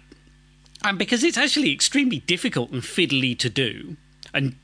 and 0.85 0.99
because 0.99 1.25
it's 1.25 1.39
actually 1.39 1.73
extremely 1.73 2.21
difficult 2.21 2.71
and 2.71 2.83
fiddly 2.83 3.37
to 3.39 3.51
do, 3.51 3.97
and 4.33 4.55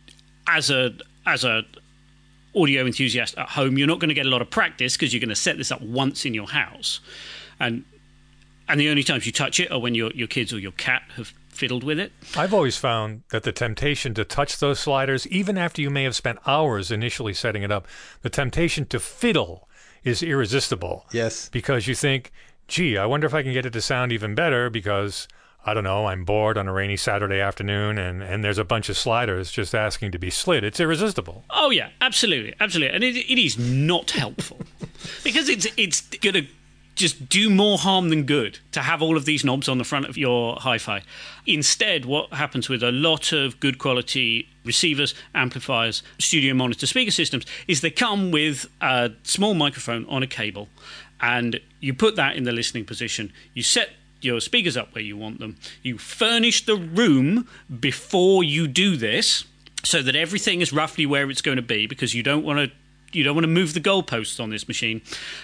as 0.47 0.71
a 0.71 0.95
as 1.27 1.45
a 1.45 1.65
audio 2.55 2.87
enthusiast 2.87 3.37
at 3.37 3.49
home, 3.51 3.77
you're 3.79 3.89
not 3.89 3.99
going 3.99 4.09
to 4.09 4.15
get 4.15 4.27
a 4.27 4.29
lot 4.29 4.43
of 4.43 4.51
practice 4.51 4.97
because 4.97 5.13
you're 5.13 5.21
going 5.21 5.29
to 5.29 5.35
set 5.35 5.57
this 5.57 5.73
up 5.73 5.83
once 5.83 6.25
in 6.25 6.35
your 6.35 6.49
house, 6.49 7.01
and 7.61 7.85
and 8.69 8.81
the 8.81 8.89
only 8.89 9.03
times 9.03 9.27
you 9.27 9.33
touch 9.33 9.61
it 9.61 9.71
are 9.71 9.79
when 9.79 9.95
your 9.95 10.11
your 10.13 10.29
kids 10.29 10.53
or 10.53 10.59
your 10.59 10.73
cat 10.73 11.03
have 11.17 11.33
fiddled 11.49 11.85
with 11.85 11.99
it. 11.99 12.13
I've 12.37 12.53
always 12.53 12.77
found 12.77 13.23
that 13.31 13.45
the 13.45 13.53
temptation 13.53 14.13
to 14.15 14.25
touch 14.25 14.59
those 14.59 14.81
sliders, 14.81 15.27
even 15.29 15.57
after 15.57 15.81
you 15.81 15.91
may 15.91 16.03
have 16.05 16.17
spent 16.17 16.39
hours 16.47 16.91
initially 16.91 17.33
setting 17.33 17.63
it 17.63 17.71
up, 17.71 17.87
the 18.23 18.31
temptation 18.31 18.87
to 18.87 18.99
fiddle 18.99 19.69
is 20.03 20.23
irresistible. 20.23 21.07
Yes. 21.13 21.49
Because 21.49 21.87
you 21.87 21.95
think, 21.95 22.33
gee, 22.69 22.99
I 22.99 23.07
wonder 23.07 23.27
if 23.27 23.35
I 23.35 23.43
can 23.43 23.53
get 23.53 23.67
it 23.67 23.73
to 23.73 23.81
sound 23.81 24.13
even 24.13 24.35
better 24.35 24.69
because 24.69 25.29
I 25.65 25.73
don't 25.73 25.85
know, 25.85 26.07
I'm 26.07 26.25
bored 26.25 26.59
on 26.59 26.69
a 26.69 26.73
rainy 26.73 26.97
Saturday 26.97 27.41
afternoon 27.41 27.97
and, 27.97 28.23
and 28.23 28.45
there's 28.45 28.59
a 28.59 28.65
bunch 28.65 28.89
of 28.91 28.99
sliders 28.99 29.51
just 29.51 29.75
asking 29.75 30.13
to 30.13 30.19
be 30.19 30.29
slid. 30.29 30.63
It's 30.63 30.81
irresistible. 30.81 31.45
Oh 31.51 31.71
yeah, 31.71 31.91
absolutely, 32.01 32.55
absolutely. 32.61 32.95
And 32.95 33.03
it, 33.03 33.17
it 33.17 33.41
is 33.41 33.59
not 33.59 34.11
helpful 34.11 34.59
because 35.25 35.49
it's 35.49 35.67
it's 35.77 36.03
gonna 36.19 36.43
just 36.95 37.29
do 37.29 37.51
more 37.51 37.79
harm 37.79 38.09
than 38.09 38.25
good 38.25 38.59
to 38.73 38.81
have 38.81 39.03
all 39.03 39.17
of 39.17 39.25
these 39.25 39.45
knobs 39.45 39.69
on 39.69 39.79
the 39.79 39.85
front 39.85 40.07
of 40.07 40.17
your 40.17 40.57
hi 40.57 40.79
fi. 40.79 41.03
Instead, 41.47 42.05
what 42.05 42.33
happens 42.33 42.69
with 42.69 42.83
a 42.83 42.93
lot 42.93 43.33
of 43.33 43.59
good 43.61 43.79
quality 43.79 44.49
receivers, 44.65 45.15
amplifiers, 45.35 46.03
studio 46.19 46.55
monitor 46.55 46.87
speaker 46.87 47.11
systems 47.11 47.45
is 47.67 47.81
they 47.81 47.91
come 47.91 48.31
with 48.31 48.67
a 48.81 49.11
small 49.25 49.55
microphone 49.55 50.07
on 50.07 50.23
a 50.23 50.27
cable, 50.27 50.69
and 51.21 51.61
you 51.81 51.93
put 51.93 52.17
that 52.17 52.37
in 52.37 52.45
the 52.45 52.53
listening 52.53 52.85
position. 52.85 53.33
You 53.55 53.63
set 53.63 53.91
your 54.21 54.41
speakers 54.41 54.77
up 54.77 54.95
where 54.95 55.05
you 55.05 55.17
want 55.17 55.39
them. 55.39 55.57
You 55.83 55.99
furnish 55.99 56.65
the 56.65 56.77
room 56.77 57.49
before 57.81 58.43
you 58.43 58.67
do 58.67 58.97
this 58.97 59.45
so 59.83 60.03
that 60.03 60.17
everything 60.17 60.61
is 60.63 60.73
roughly 60.73 61.05
where 61.05 61.31
it's 61.31 61.43
going 61.43 61.57
to 61.57 61.63
be 61.63 61.87
because 61.87 62.15
you 62.15 62.23
don't 62.23 62.45
want 62.45 62.59
to 62.59 62.77
you 63.13 63.23
don't 63.23 63.37
want 63.37 63.45
to 63.45 63.49
move 63.49 63.75
the 63.75 63.81
goalposts 63.81 64.43
on 64.43 64.51
this 64.51 64.67
machine. 64.67 65.01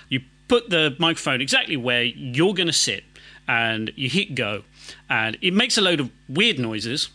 You 0.09 0.23
put 0.51 0.69
the 0.69 0.97
microphone 0.99 1.41
exactly 1.41 1.77
where 1.77 2.03
you're 2.03 2.55
going 2.55 2.67
to 2.67 2.73
sit 2.73 3.05
and 3.47 3.93
you 3.95 4.11
hit 4.11 4.35
go 4.35 4.65
and 5.09 5.39
it 5.41 5.55
makes 5.55 5.79
a 5.79 5.81
load 5.81 6.01
of 6.01 6.11
weird 6.29 6.59
noises 6.59 7.09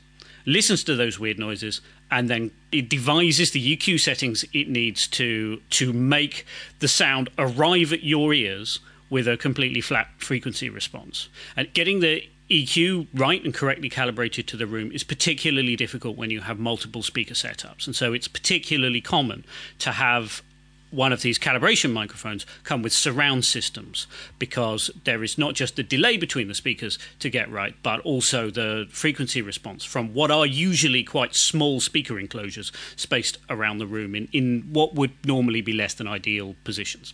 listens 0.46 0.86
to 0.86 0.96
those 0.96 1.20
weird 1.20 1.38
noises 1.38 1.82
and 2.10 2.30
then 2.30 2.50
it 2.72 2.88
devises 2.88 3.52
the 3.52 3.76
EQ 3.76 4.00
settings 4.00 4.46
it 4.54 4.70
needs 4.70 5.06
to 5.06 5.62
to 5.70 5.92
make 5.92 6.46
the 6.80 6.88
sound 6.88 7.30
arrive 7.38 7.92
at 7.92 8.06
your 8.06 8.34
ears 8.34 8.80
with 9.10 9.28
a 9.28 9.36
completely 9.36 9.82
flat 9.82 10.08
frequency 10.18 10.70
response 10.70 11.28
and 11.58 11.74
getting 11.74 12.00
the 12.00 12.24
EQ 12.50 13.08
right 13.14 13.44
and 13.44 13.54
correctly 13.54 13.90
calibrated 13.90 14.48
to 14.48 14.56
the 14.56 14.66
room 14.66 14.94
is 14.94 15.04
particularly 15.04 15.76
difficult 15.76 16.16
when 16.16 16.30
you 16.30 16.42
have 16.42 16.60
multiple 16.60 17.02
speaker 17.02 17.34
setups. 17.34 17.88
And 17.88 17.96
so 17.96 18.14
it's 18.14 18.28
particularly 18.28 19.02
common 19.02 19.44
to 19.80 19.94
have 19.94 20.44
one 20.96 21.14
of 21.14 21.22
these 21.22 21.38
calibration 21.38 21.92
microphones 21.92 22.46
come 22.64 22.82
with 22.82 22.94
surround 22.94 23.46
systems 23.46 24.08
because 24.40 24.90
there 25.04 25.24
is 25.24 25.38
not 25.38 25.54
just 25.54 25.76
the 25.76 25.84
delay 25.84 26.18
between 26.18 26.48
the 26.48 26.56
speakers 26.56 26.98
to 27.20 27.30
get 27.30 27.52
right, 27.52 27.76
but 27.84 28.00
also 28.02 28.50
the 28.50 28.88
frequency 28.90 29.42
response 29.42 29.84
from 29.84 30.14
what 30.14 30.32
are 30.32 30.46
usually 30.46 31.04
quite 31.04 31.36
small 31.36 31.80
speaker 31.80 32.20
enclosures 32.20 32.72
spaced 32.96 33.38
around 33.50 33.78
the 33.78 33.88
room 33.88 34.16
in, 34.16 34.28
in 34.32 34.70
what 34.72 34.96
would 34.96 35.12
normally 35.26 35.62
be 35.62 35.74
less 35.74 35.94
than 35.94 36.08
ideal 36.08 36.56
positions. 36.64 37.14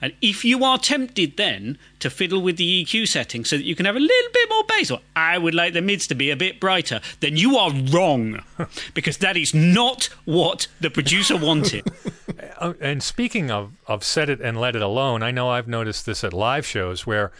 And 0.00 0.14
if 0.20 0.44
you 0.44 0.64
are 0.64 0.78
tempted 0.78 1.36
then 1.36 1.78
to 1.98 2.10
fiddle 2.10 2.40
with 2.40 2.56
the 2.56 2.84
EQ 2.84 3.08
setting 3.08 3.44
so 3.44 3.56
that 3.56 3.64
you 3.64 3.74
can 3.74 3.86
have 3.86 3.96
a 3.96 4.00
little 4.00 4.32
bit 4.32 4.48
more 4.48 4.64
bass, 4.64 4.90
or 4.90 5.00
I 5.14 5.38
would 5.38 5.54
like 5.54 5.72
the 5.72 5.82
mids 5.82 6.06
to 6.08 6.14
be 6.14 6.30
a 6.30 6.36
bit 6.36 6.60
brighter, 6.60 7.00
then 7.20 7.36
you 7.36 7.56
are 7.56 7.72
wrong 7.72 8.42
because 8.94 9.18
that 9.18 9.36
is 9.36 9.54
not 9.54 10.04
what 10.24 10.66
the 10.80 10.90
producer 10.90 11.36
wanted. 11.36 11.84
Uh, 12.58 12.74
and 12.80 13.02
speaking 13.02 13.50
of, 13.50 13.72
of 13.86 14.04
set 14.04 14.28
it 14.28 14.38
and 14.40 14.60
let 14.60 14.76
it 14.76 14.82
alone, 14.82 15.22
I 15.22 15.30
know 15.30 15.48
I've 15.48 15.66
noticed 15.66 16.04
this 16.04 16.22
at 16.22 16.34
live 16.34 16.66
shows 16.66 17.06
where 17.06 17.32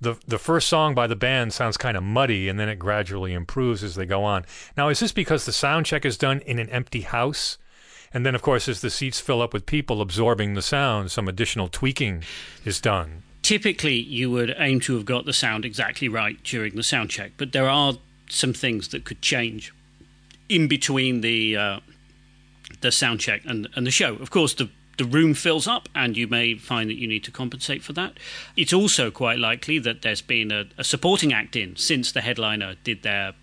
the 0.00 0.16
the 0.26 0.38
first 0.38 0.68
song 0.68 0.94
by 0.94 1.06
the 1.06 1.16
band 1.16 1.52
sounds 1.52 1.76
kind 1.76 1.96
of 1.96 2.02
muddy 2.02 2.48
and 2.48 2.58
then 2.58 2.68
it 2.68 2.78
gradually 2.78 3.32
improves 3.32 3.82
as 3.82 3.96
they 3.96 4.06
go 4.06 4.22
on. 4.24 4.44
Now, 4.76 4.88
is 4.88 5.00
this 5.00 5.12
because 5.12 5.44
the 5.44 5.52
sound 5.52 5.86
check 5.86 6.04
is 6.04 6.16
done 6.16 6.40
in 6.40 6.58
an 6.58 6.68
empty 6.70 7.02
house? 7.02 7.58
And 8.12 8.24
then, 8.24 8.34
of 8.34 8.42
course, 8.42 8.68
as 8.68 8.80
the 8.80 8.90
seats 8.90 9.20
fill 9.20 9.42
up 9.42 9.52
with 9.52 9.66
people 9.66 10.00
absorbing 10.00 10.54
the 10.54 10.62
sound, 10.62 11.10
some 11.10 11.28
additional 11.28 11.68
tweaking 11.68 12.24
is 12.64 12.80
done. 12.80 13.22
Typically, 13.42 13.94
you 13.96 14.30
would 14.30 14.54
aim 14.58 14.80
to 14.80 14.94
have 14.94 15.04
got 15.04 15.24
the 15.24 15.32
sound 15.32 15.64
exactly 15.64 16.08
right 16.08 16.42
during 16.42 16.74
the 16.74 16.82
sound 16.82 17.10
check, 17.10 17.32
but 17.36 17.52
there 17.52 17.68
are 17.68 17.94
some 18.28 18.52
things 18.52 18.88
that 18.88 19.04
could 19.04 19.22
change 19.22 19.72
in 20.48 20.68
between 20.68 21.20
the 21.20 21.56
uh, 21.56 21.80
the 22.80 22.92
sound 22.92 23.20
check 23.20 23.42
and, 23.44 23.68
and 23.74 23.86
the 23.86 23.90
show. 23.90 24.14
Of 24.16 24.30
course, 24.30 24.54
the 24.54 24.70
the 24.98 25.04
room 25.04 25.32
fills 25.32 25.68
up, 25.68 25.88
and 25.94 26.16
you 26.16 26.26
may 26.26 26.56
find 26.56 26.90
that 26.90 26.96
you 26.96 27.06
need 27.06 27.22
to 27.24 27.30
compensate 27.30 27.82
for 27.84 27.92
that. 27.92 28.18
It's 28.56 28.72
also 28.72 29.10
quite 29.10 29.38
likely 29.38 29.78
that 29.78 30.02
there's 30.02 30.22
been 30.22 30.50
a, 30.50 30.64
a 30.76 30.82
supporting 30.82 31.32
act 31.32 31.54
in 31.54 31.76
since 31.76 32.10
the 32.10 32.20
headliner 32.20 32.74
did 32.82 33.02
their 33.02 33.34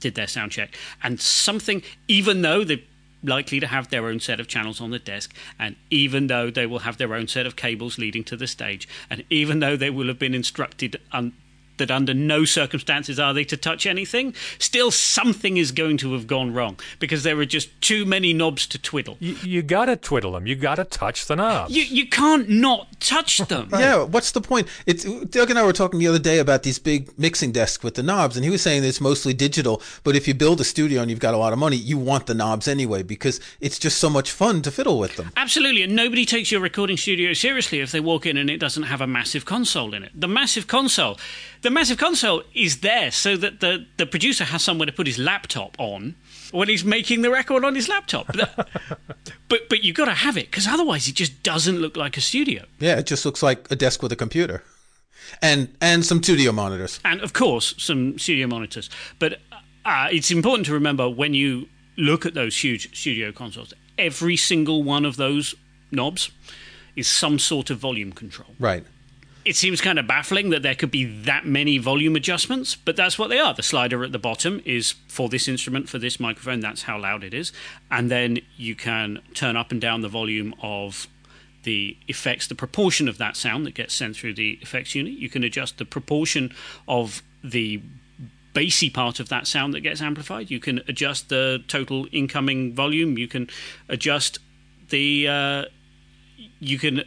did 0.00 0.14
their 0.14 0.26
sound 0.26 0.52
check, 0.52 0.76
and 1.02 1.20
something, 1.20 1.82
even 2.08 2.42
though 2.42 2.64
they're 2.64 2.78
likely 3.22 3.60
to 3.60 3.66
have 3.66 3.88
their 3.88 4.06
own 4.06 4.20
set 4.20 4.40
of 4.40 4.48
channels 4.48 4.80
on 4.80 4.90
the 4.90 4.98
desk, 4.98 5.34
and 5.58 5.76
even 5.90 6.26
though 6.26 6.50
they 6.50 6.66
will 6.66 6.80
have 6.80 6.98
their 6.98 7.14
own 7.14 7.28
set 7.28 7.46
of 7.46 7.56
cables 7.56 7.98
leading 7.98 8.24
to 8.24 8.36
the 8.36 8.46
stage, 8.46 8.88
and 9.08 9.24
even 9.30 9.60
though 9.60 9.76
they 9.76 9.90
will 9.90 10.08
have 10.08 10.18
been 10.18 10.34
instructed 10.34 11.00
un- 11.12 11.32
that 11.78 11.90
under 11.90 12.14
no 12.14 12.44
circumstances 12.44 13.18
are 13.18 13.34
they 13.34 13.44
to 13.44 13.56
touch 13.56 13.86
anything, 13.86 14.34
still 14.58 14.90
something 14.90 15.56
is 15.56 15.72
going 15.72 15.96
to 15.98 16.12
have 16.12 16.26
gone 16.26 16.52
wrong 16.52 16.78
because 16.98 17.22
there 17.22 17.38
are 17.38 17.46
just 17.46 17.68
too 17.80 18.04
many 18.04 18.32
knobs 18.32 18.66
to 18.68 18.78
twiddle. 18.78 19.16
You, 19.20 19.34
you 19.42 19.62
gotta 19.62 19.96
twiddle 19.96 20.32
them. 20.32 20.46
You 20.46 20.54
gotta 20.54 20.84
touch 20.84 21.26
the 21.26 21.36
knobs. 21.36 21.74
You 21.74 21.82
you 21.84 22.06
can't 22.06 22.48
not 22.48 23.00
touch 23.00 23.38
them. 23.38 23.68
Yeah, 23.72 24.04
what's 24.04 24.32
the 24.32 24.40
point? 24.40 24.68
It's 24.86 25.04
Doug 25.04 25.50
and 25.50 25.58
I 25.58 25.64
were 25.64 25.72
talking 25.72 25.98
the 25.98 26.08
other 26.08 26.18
day 26.18 26.38
about 26.38 26.62
these 26.62 26.78
big 26.78 27.16
mixing 27.18 27.52
desks 27.52 27.82
with 27.82 27.94
the 27.94 28.02
knobs, 28.02 28.36
and 28.36 28.44
he 28.44 28.50
was 28.50 28.62
saying 28.62 28.82
that 28.82 28.88
it's 28.88 29.00
mostly 29.00 29.34
digital. 29.34 29.82
But 30.04 30.16
if 30.16 30.28
you 30.28 30.34
build 30.34 30.60
a 30.60 30.64
studio 30.64 31.00
and 31.00 31.10
you've 31.10 31.20
got 31.20 31.34
a 31.34 31.38
lot 31.38 31.52
of 31.52 31.58
money, 31.58 31.76
you 31.76 31.98
want 31.98 32.26
the 32.26 32.34
knobs 32.34 32.68
anyway 32.68 33.02
because 33.02 33.40
it's 33.60 33.78
just 33.78 33.98
so 33.98 34.10
much 34.10 34.30
fun 34.30 34.62
to 34.62 34.70
fiddle 34.70 34.98
with 34.98 35.16
them. 35.16 35.32
Absolutely, 35.36 35.82
and 35.82 35.94
nobody 35.94 36.24
takes 36.24 36.50
your 36.50 36.60
recording 36.60 36.96
studio 36.96 37.32
seriously 37.32 37.80
if 37.80 37.92
they 37.92 38.00
walk 38.00 38.26
in 38.26 38.36
and 38.36 38.50
it 38.50 38.58
doesn't 38.58 38.84
have 38.84 39.00
a 39.00 39.06
massive 39.06 39.44
console 39.44 39.94
in 39.94 40.02
it. 40.02 40.12
The 40.14 40.28
massive 40.28 40.66
console, 40.66 41.18
the 41.62 41.70
massive 41.70 41.96
console 41.96 42.42
is 42.54 42.80
there 42.80 43.10
so 43.10 43.36
that 43.36 43.60
the 43.60 43.86
the 43.96 44.06
producer 44.06 44.44
has 44.44 44.62
somewhere 44.62 44.86
to 44.86 44.92
put 44.92 45.06
his 45.06 45.18
laptop 45.18 45.76
on 45.78 46.16
when 46.50 46.68
he's 46.68 46.84
making 46.84 47.22
the 47.22 47.30
record 47.30 47.64
on 47.64 47.74
his 47.74 47.88
laptop. 47.88 48.26
but 49.48 49.68
but 49.68 49.82
you've 49.82 49.96
got 49.96 50.06
to 50.06 50.14
have 50.14 50.36
it 50.36 50.50
because 50.50 50.66
otherwise 50.66 51.08
it 51.08 51.14
just 51.14 51.42
doesn't 51.42 51.78
look 51.78 51.96
like 51.96 52.16
a 52.16 52.20
studio. 52.20 52.64
Yeah, 52.78 52.98
it 52.98 53.06
just 53.06 53.24
looks 53.24 53.42
like 53.42 53.70
a 53.70 53.76
desk 53.76 54.02
with 54.02 54.12
a 54.12 54.16
computer, 54.16 54.62
and 55.40 55.74
and 55.80 56.04
some 56.04 56.22
studio 56.22 56.52
monitors. 56.52 57.00
And 57.04 57.20
of 57.20 57.32
course, 57.32 57.74
some 57.78 58.18
studio 58.18 58.46
monitors. 58.46 58.90
But 59.18 59.40
uh, 59.84 60.08
it's 60.10 60.30
important 60.30 60.66
to 60.66 60.72
remember 60.72 61.08
when 61.08 61.34
you 61.34 61.68
look 61.96 62.26
at 62.26 62.34
those 62.34 62.56
huge 62.62 62.94
studio 62.96 63.32
consoles, 63.32 63.72
every 63.98 64.36
single 64.36 64.82
one 64.82 65.04
of 65.04 65.16
those 65.16 65.54
knobs 65.90 66.30
is 66.96 67.08
some 67.08 67.38
sort 67.38 67.70
of 67.70 67.78
volume 67.78 68.12
control. 68.12 68.50
Right. 68.58 68.84
It 69.44 69.56
seems 69.56 69.80
kind 69.80 69.98
of 69.98 70.06
baffling 70.06 70.50
that 70.50 70.62
there 70.62 70.76
could 70.76 70.92
be 70.92 71.04
that 71.04 71.44
many 71.44 71.78
volume 71.78 72.14
adjustments, 72.14 72.76
but 72.76 72.94
that's 72.94 73.18
what 73.18 73.28
they 73.28 73.40
are. 73.40 73.52
The 73.52 73.62
slider 73.62 74.04
at 74.04 74.12
the 74.12 74.18
bottom 74.18 74.62
is 74.64 74.94
for 75.08 75.28
this 75.28 75.48
instrument, 75.48 75.88
for 75.88 75.98
this 75.98 76.20
microphone, 76.20 76.60
that's 76.60 76.82
how 76.82 76.98
loud 76.98 77.24
it 77.24 77.34
is. 77.34 77.52
And 77.90 78.08
then 78.08 78.38
you 78.56 78.76
can 78.76 79.20
turn 79.34 79.56
up 79.56 79.72
and 79.72 79.80
down 79.80 80.02
the 80.02 80.08
volume 80.08 80.54
of 80.62 81.08
the 81.64 81.96
effects, 82.06 82.46
the 82.46 82.54
proportion 82.54 83.08
of 83.08 83.18
that 83.18 83.36
sound 83.36 83.66
that 83.66 83.74
gets 83.74 83.94
sent 83.94 84.16
through 84.16 84.34
the 84.34 84.58
effects 84.62 84.94
unit. 84.94 85.14
You 85.14 85.28
can 85.28 85.42
adjust 85.42 85.78
the 85.78 85.84
proportion 85.84 86.54
of 86.86 87.22
the 87.42 87.82
bassy 88.54 88.90
part 88.90 89.18
of 89.18 89.28
that 89.30 89.46
sound 89.46 89.74
that 89.74 89.80
gets 89.80 90.00
amplified. 90.00 90.50
You 90.50 90.60
can 90.60 90.82
adjust 90.86 91.28
the 91.28 91.62
total 91.66 92.06
incoming 92.12 92.74
volume. 92.74 93.18
You 93.18 93.28
can 93.28 93.48
adjust 93.88 94.38
the. 94.90 95.28
Uh, 95.28 95.64
you 96.60 96.78
can 96.78 97.02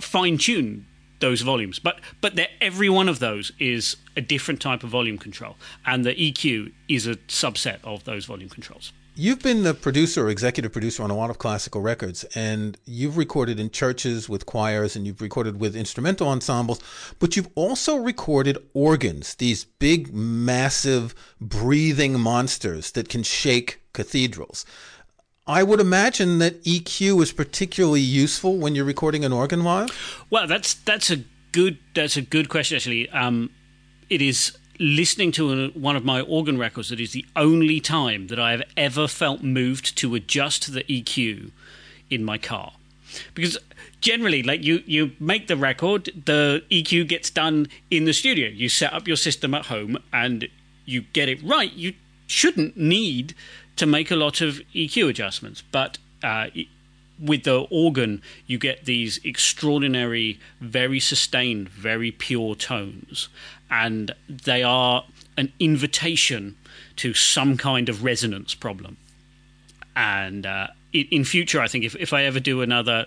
fine 0.00 0.38
tune 0.38 0.86
those 1.20 1.40
volumes, 1.40 1.78
but 1.78 2.00
but 2.20 2.38
every 2.60 2.88
one 2.88 3.08
of 3.08 3.18
those 3.18 3.52
is 3.58 3.96
a 4.16 4.20
different 4.20 4.60
type 4.60 4.82
of 4.82 4.90
volume 4.90 5.18
control, 5.18 5.56
and 5.86 6.04
the 6.04 6.14
EQ 6.14 6.72
is 6.88 7.06
a 7.06 7.16
subset 7.28 7.78
of 7.84 8.04
those 8.04 8.24
volume 8.24 8.48
controls. 8.48 8.92
You've 9.16 9.42
been 9.42 9.62
the 9.62 9.74
producer 9.74 10.26
or 10.26 10.28
executive 10.28 10.72
producer 10.72 11.04
on 11.04 11.10
a 11.12 11.16
lot 11.16 11.30
of 11.30 11.38
classical 11.38 11.80
records, 11.80 12.24
and 12.34 12.76
you've 12.84 13.16
recorded 13.16 13.60
in 13.60 13.70
churches 13.70 14.28
with 14.28 14.44
choirs, 14.44 14.96
and 14.96 15.06
you've 15.06 15.20
recorded 15.20 15.60
with 15.60 15.76
instrumental 15.76 16.26
ensembles, 16.26 16.80
but 17.20 17.36
you've 17.36 17.48
also 17.54 17.94
recorded 17.94 18.58
organs, 18.74 19.36
these 19.36 19.66
big, 19.66 20.12
massive, 20.12 21.14
breathing 21.40 22.18
monsters 22.18 22.90
that 22.92 23.08
can 23.08 23.22
shake 23.22 23.82
cathedrals. 23.92 24.66
I 25.46 25.62
would 25.62 25.80
imagine 25.80 26.38
that 26.38 26.62
EQ 26.64 27.22
is 27.22 27.32
particularly 27.32 28.00
useful 28.00 28.56
when 28.56 28.74
you're 28.74 28.84
recording 28.84 29.24
an 29.24 29.32
organ 29.32 29.62
live. 29.62 30.24
Well, 30.30 30.46
that's 30.46 30.74
that's 30.74 31.10
a 31.10 31.18
good 31.52 31.78
that's 31.94 32.16
a 32.16 32.22
good 32.22 32.48
question 32.48 32.76
actually. 32.76 33.10
Um, 33.10 33.50
it 34.08 34.22
is 34.22 34.56
listening 34.78 35.32
to 35.32 35.68
one 35.70 35.96
of 35.96 36.04
my 36.04 36.20
organ 36.22 36.58
records 36.58 36.88
that 36.88 36.98
is 36.98 37.12
the 37.12 37.26
only 37.36 37.78
time 37.78 38.28
that 38.28 38.40
I 38.40 38.52
have 38.52 38.62
ever 38.76 39.06
felt 39.06 39.42
moved 39.42 39.96
to 39.98 40.14
adjust 40.14 40.72
the 40.72 40.82
EQ 40.84 41.50
in 42.10 42.24
my 42.24 42.38
car. 42.38 42.72
Because 43.34 43.58
generally, 44.00 44.42
like 44.42 44.64
you, 44.64 44.82
you 44.86 45.12
make 45.20 45.46
the 45.46 45.56
record, 45.56 46.10
the 46.24 46.64
EQ 46.70 47.06
gets 47.08 47.30
done 47.30 47.68
in 47.90 48.04
the 48.04 48.12
studio. 48.12 48.48
You 48.48 48.68
set 48.68 48.92
up 48.92 49.06
your 49.06 49.16
system 49.16 49.54
at 49.54 49.66
home 49.66 49.98
and 50.12 50.48
you 50.84 51.02
get 51.12 51.28
it 51.28 51.40
right. 51.44 51.72
You 51.72 51.94
shouldn't 52.26 52.76
need 52.76 53.34
to 53.76 53.86
make 53.86 54.10
a 54.10 54.16
lot 54.16 54.40
of 54.40 54.60
EQ 54.74 55.08
adjustments, 55.08 55.62
but 55.72 55.98
uh, 56.22 56.46
with 57.18 57.44
the 57.44 57.60
organ, 57.70 58.22
you 58.46 58.58
get 58.58 58.84
these 58.84 59.20
extraordinary, 59.24 60.40
very 60.60 61.00
sustained, 61.00 61.68
very 61.68 62.10
pure 62.10 62.54
tones 62.54 63.28
and 63.74 64.14
they 64.28 64.62
are 64.62 65.04
an 65.36 65.52
invitation 65.58 66.56
to 66.94 67.12
some 67.12 67.56
kind 67.56 67.88
of 67.88 68.04
resonance 68.04 68.54
problem. 68.54 68.96
And 69.96 70.46
uh, 70.46 70.68
in 70.92 71.24
future, 71.24 71.60
I 71.60 71.66
think 71.66 71.84
if, 71.84 71.96
if 71.96 72.12
I 72.12 72.22
ever 72.22 72.38
do 72.38 72.62
another 72.62 73.06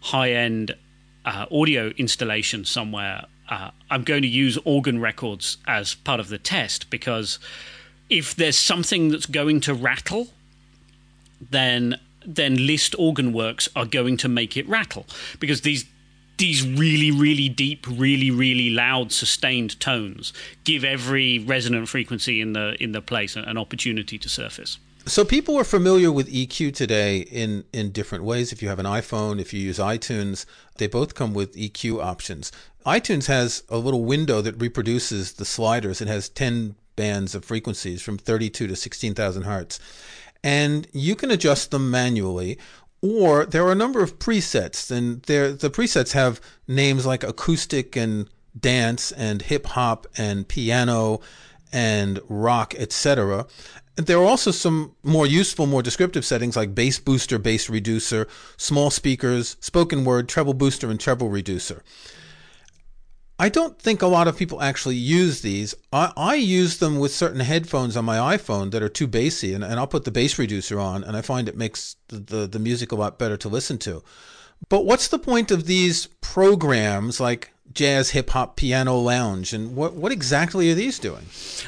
high 0.00 0.30
end 0.30 0.76
uh, 1.24 1.46
audio 1.50 1.88
installation 1.96 2.64
somewhere, 2.64 3.24
uh, 3.48 3.70
I'm 3.90 4.04
going 4.04 4.22
to 4.22 4.28
use 4.28 4.56
organ 4.64 5.00
records 5.00 5.56
as 5.66 5.94
part 5.96 6.20
of 6.20 6.28
the 6.28 6.38
test 6.38 6.90
because 6.90 7.40
if 8.10 8.34
there's 8.34 8.58
something 8.58 9.08
that's 9.08 9.26
going 9.26 9.60
to 9.62 9.74
rattle, 9.74 10.28
then 11.50 11.98
then 12.26 12.66
Liszt 12.66 12.94
organ 12.98 13.32
works 13.32 13.68
are 13.74 13.86
going 13.86 14.16
to 14.18 14.28
make 14.28 14.56
it 14.56 14.68
rattle 14.68 15.06
because 15.40 15.62
these 15.62 15.86
these 16.38 16.66
really, 16.66 17.10
really 17.10 17.48
deep, 17.48 17.84
really, 17.88 18.30
really 18.30 18.70
loud, 18.70 19.10
sustained 19.12 19.78
tones 19.80 20.32
give 20.64 20.84
every 20.84 21.40
resonant 21.40 21.88
frequency 21.88 22.40
in 22.40 22.52
the 22.52 22.76
in 22.82 22.92
the 22.92 23.02
place 23.02 23.36
an 23.36 23.58
opportunity 23.58 24.18
to 24.18 24.28
surface. 24.28 24.78
So 25.06 25.24
people 25.24 25.56
are 25.56 25.64
familiar 25.64 26.12
with 26.12 26.32
EQ 26.32 26.74
today 26.74 27.18
in 27.20 27.64
in 27.72 27.90
different 27.92 28.24
ways. 28.24 28.52
If 28.52 28.62
you 28.62 28.68
have 28.68 28.78
an 28.78 28.86
iPhone, 28.86 29.40
if 29.40 29.52
you 29.52 29.60
use 29.60 29.78
iTunes, 29.78 30.44
they 30.76 30.86
both 30.86 31.14
come 31.14 31.34
with 31.34 31.54
EQ 31.56 32.02
options. 32.02 32.52
iTunes 32.86 33.26
has 33.26 33.64
a 33.68 33.78
little 33.78 34.04
window 34.04 34.40
that 34.40 34.60
reproduces 34.60 35.34
the 35.34 35.44
sliders. 35.44 36.00
It 36.00 36.08
has 36.08 36.28
10 36.28 36.76
bands 36.98 37.34
of 37.34 37.44
frequencies 37.44 38.02
from 38.02 38.18
32 38.18 38.66
to 38.66 38.76
16,000 38.76 39.42
hertz. 39.44 39.80
And 40.44 40.86
you 40.92 41.14
can 41.16 41.30
adjust 41.30 41.70
them 41.70 41.90
manually 41.90 42.58
or 43.00 43.46
there 43.46 43.64
are 43.64 43.72
a 43.72 43.76
number 43.76 44.02
of 44.02 44.18
presets, 44.18 44.90
and 44.90 45.22
the 45.22 45.70
presets 45.72 46.12
have 46.12 46.40
names 46.66 47.06
like 47.06 47.22
acoustic 47.22 47.96
and 47.96 48.28
dance 48.58 49.12
and 49.12 49.42
hip 49.42 49.66
hop 49.66 50.06
and 50.16 50.48
piano 50.48 51.20
and 51.72 52.18
rock, 52.28 52.74
etc. 52.76 53.46
There 53.94 54.18
are 54.18 54.24
also 54.24 54.50
some 54.50 54.94
more 55.02 55.26
useful, 55.26 55.66
more 55.66 55.82
descriptive 55.82 56.24
settings 56.24 56.56
like 56.56 56.74
bass 56.74 56.98
booster, 56.98 57.38
bass 57.38 57.68
reducer, 57.68 58.26
small 58.56 58.90
speakers, 58.90 59.56
spoken 59.60 60.04
word, 60.04 60.28
treble 60.28 60.54
booster, 60.54 60.90
and 60.90 60.98
treble 60.98 61.28
reducer. 61.28 61.82
I 63.38 63.48
don't 63.48 63.78
think 63.78 64.02
a 64.02 64.08
lot 64.08 64.26
of 64.26 64.36
people 64.36 64.60
actually 64.60 64.96
use 64.96 65.42
these. 65.42 65.74
I, 65.92 66.12
I 66.16 66.34
use 66.34 66.78
them 66.78 66.98
with 66.98 67.14
certain 67.14 67.40
headphones 67.40 67.96
on 67.96 68.04
my 68.04 68.36
iPhone 68.36 68.72
that 68.72 68.82
are 68.82 68.88
too 68.88 69.06
bassy, 69.06 69.54
and, 69.54 69.62
and 69.62 69.74
I'll 69.74 69.86
put 69.86 70.04
the 70.04 70.10
bass 70.10 70.38
reducer 70.38 70.80
on, 70.80 71.04
and 71.04 71.16
I 71.16 71.22
find 71.22 71.48
it 71.48 71.56
makes 71.56 71.96
the, 72.08 72.18
the, 72.18 72.46
the 72.48 72.58
music 72.58 72.90
a 72.90 72.96
lot 72.96 73.18
better 73.18 73.36
to 73.36 73.48
listen 73.48 73.78
to. 73.78 74.02
But 74.68 74.84
what's 74.84 75.06
the 75.06 75.20
point 75.20 75.52
of 75.52 75.66
these 75.66 76.06
programs 76.20 77.20
like 77.20 77.52
jazz, 77.72 78.10
hip 78.10 78.30
hop, 78.30 78.56
piano 78.56 78.96
lounge, 78.96 79.52
and 79.52 79.76
what 79.76 79.94
what 79.94 80.10
exactly 80.10 80.70
are 80.72 80.74
these 80.74 80.98
doing? 80.98 81.26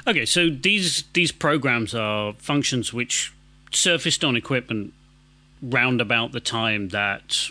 Okay, 0.09 0.27
so 0.27 0.51
these 0.51 1.05
these 1.13 1.31
programs 1.31 1.95
are 1.95 2.33
functions 2.35 2.93
which 2.93 3.33
surfaced 3.71 4.25
on 4.25 4.35
equipment 4.35 4.93
round 5.63 6.01
about 6.01 6.33
the 6.33 6.41
time 6.41 6.89
that 6.89 7.51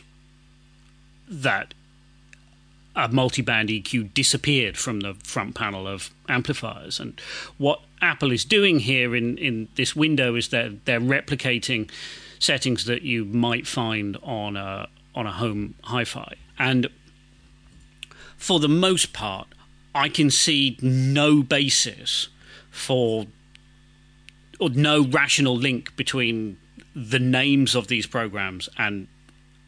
that 1.29 1.73
a 2.95 3.07
multi-band 3.07 3.69
EQ 3.69 4.13
disappeared 4.13 4.77
from 4.77 5.01
the 5.01 5.13
front 5.23 5.55
panel 5.55 5.87
of 5.87 6.09
amplifiers. 6.27 6.99
And 6.99 7.19
what 7.57 7.81
Apple 8.01 8.31
is 8.31 8.43
doing 8.43 8.79
here 8.79 9.15
in, 9.15 9.37
in 9.37 9.67
this 9.75 9.95
window 9.95 10.35
is 10.35 10.49
that 10.49 10.85
they're 10.85 10.99
replicating 10.99 11.89
settings 12.39 12.85
that 12.85 13.01
you 13.03 13.25
might 13.25 13.67
find 13.67 14.17
on 14.23 14.55
a 14.55 14.87
on 15.15 15.27
a 15.27 15.31
home 15.31 15.75
hi-fi. 15.83 16.35
And 16.57 16.87
for 18.37 18.59
the 18.59 18.69
most 18.69 19.11
part, 19.11 19.47
I 19.93 20.07
can 20.07 20.29
see 20.29 20.77
no 20.81 21.43
basis 21.43 22.29
for 22.71 23.25
or 24.59 24.69
no 24.69 25.05
rational 25.05 25.55
link 25.55 25.95
between 25.95 26.57
the 26.95 27.19
names 27.19 27.75
of 27.75 27.87
these 27.87 28.05
programs 28.05 28.69
and 28.77 29.07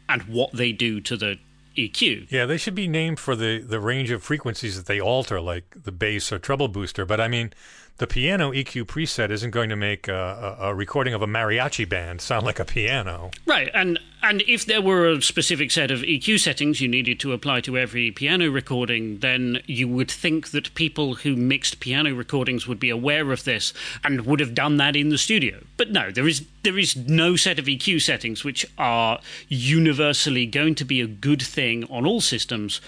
and 0.08 0.22
what 0.22 0.52
they 0.52 0.72
do 0.72 1.00
to 1.00 1.16
the 1.16 1.38
EQ. 1.76 2.30
Yeah, 2.30 2.46
they 2.46 2.56
should 2.56 2.74
be 2.74 2.88
named 2.88 3.18
for 3.18 3.36
the, 3.36 3.58
the 3.58 3.80
range 3.80 4.10
of 4.10 4.22
frequencies 4.22 4.76
that 4.76 4.86
they 4.86 5.00
alter, 5.00 5.40
like 5.40 5.64
the 5.84 5.92
bass 5.92 6.32
or 6.32 6.38
treble 6.38 6.68
booster. 6.68 7.04
But 7.04 7.20
I 7.20 7.28
mean, 7.28 7.52
the 7.98 8.06
piano 8.06 8.50
EQ 8.52 8.84
preset 8.86 9.30
isn't 9.30 9.50
going 9.50 9.68
to 9.68 9.76
make 9.76 10.08
a, 10.08 10.56
a, 10.60 10.70
a, 10.70 10.74
recording 10.74 11.14
of 11.14 11.22
a 11.22 11.26
mariachi 11.26 11.88
band 11.88 12.20
sound 12.20 12.44
like 12.44 12.58
a 12.58 12.64
piano. 12.64 13.30
Right, 13.46 13.70
and 13.74 13.98
and 14.24 14.42
if 14.46 14.66
there 14.66 14.80
were 14.80 15.08
a 15.08 15.20
specific 15.20 15.70
set 15.70 15.90
of 15.90 16.00
EQ 16.00 16.40
settings 16.40 16.80
you 16.80 16.88
needed 16.88 17.18
to 17.20 17.32
apply 17.32 17.60
to 17.62 17.76
every 17.76 18.10
piano 18.12 18.50
recording, 18.50 19.18
then 19.18 19.60
you 19.66 19.88
would 19.88 20.10
think 20.10 20.50
that 20.50 20.74
people 20.74 21.16
who 21.16 21.34
mixed 21.34 21.80
piano 21.80 22.14
recordings 22.14 22.68
would 22.68 22.78
be 22.78 22.90
aware 22.90 23.32
of 23.32 23.44
this 23.44 23.72
and 24.04 24.24
would 24.24 24.38
have 24.38 24.54
done 24.54 24.76
that 24.76 24.94
in 24.94 25.08
the 25.08 25.18
studio. 25.18 25.64
But 25.76 25.90
no, 25.90 26.10
there 26.10 26.28
is 26.28 26.46
there 26.62 26.78
is 26.78 26.96
no 26.96 27.36
set 27.36 27.58
of 27.58 27.66
EQ 27.66 28.00
settings 28.02 28.44
which 28.44 28.64
are 28.78 29.20
universally 29.48 30.46
going 30.46 30.76
to 30.76 30.84
be 30.84 31.00
a 31.00 31.06
good 31.06 31.42
thing 31.42 31.61
on 31.90 32.06
all 32.06 32.20
systems 32.20 32.80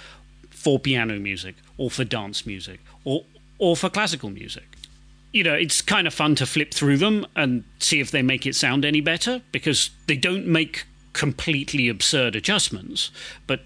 for 0.51 0.79
piano 0.79 1.19
music 1.19 1.57
or 1.77 1.91
for 1.91 2.05
dance 2.05 2.47
music 2.47 2.81
or 3.05 3.25
or 3.59 3.77
for 3.77 3.89
classical 3.89 4.31
music 4.31 4.75
you 5.35 5.43
know, 5.43 5.53
it's 5.53 5.83
kind 5.83 6.07
of 6.07 6.15
fun 6.15 6.37
to 6.37 6.47
flip 6.47 6.73
through 6.73 6.97
them 6.97 7.27
and 7.35 7.65
see 7.81 7.99
if 7.99 8.13
they 8.13 8.23
make 8.23 8.47
it 8.47 8.55
sound 8.55 8.85
any 8.85 9.01
better 9.01 9.43
because 9.51 9.91
they 10.07 10.17
don't 10.17 10.47
make 10.47 10.87
completely 11.13 11.89
absurd 11.89 12.37
adjustments. 12.37 13.11
But 13.49 13.63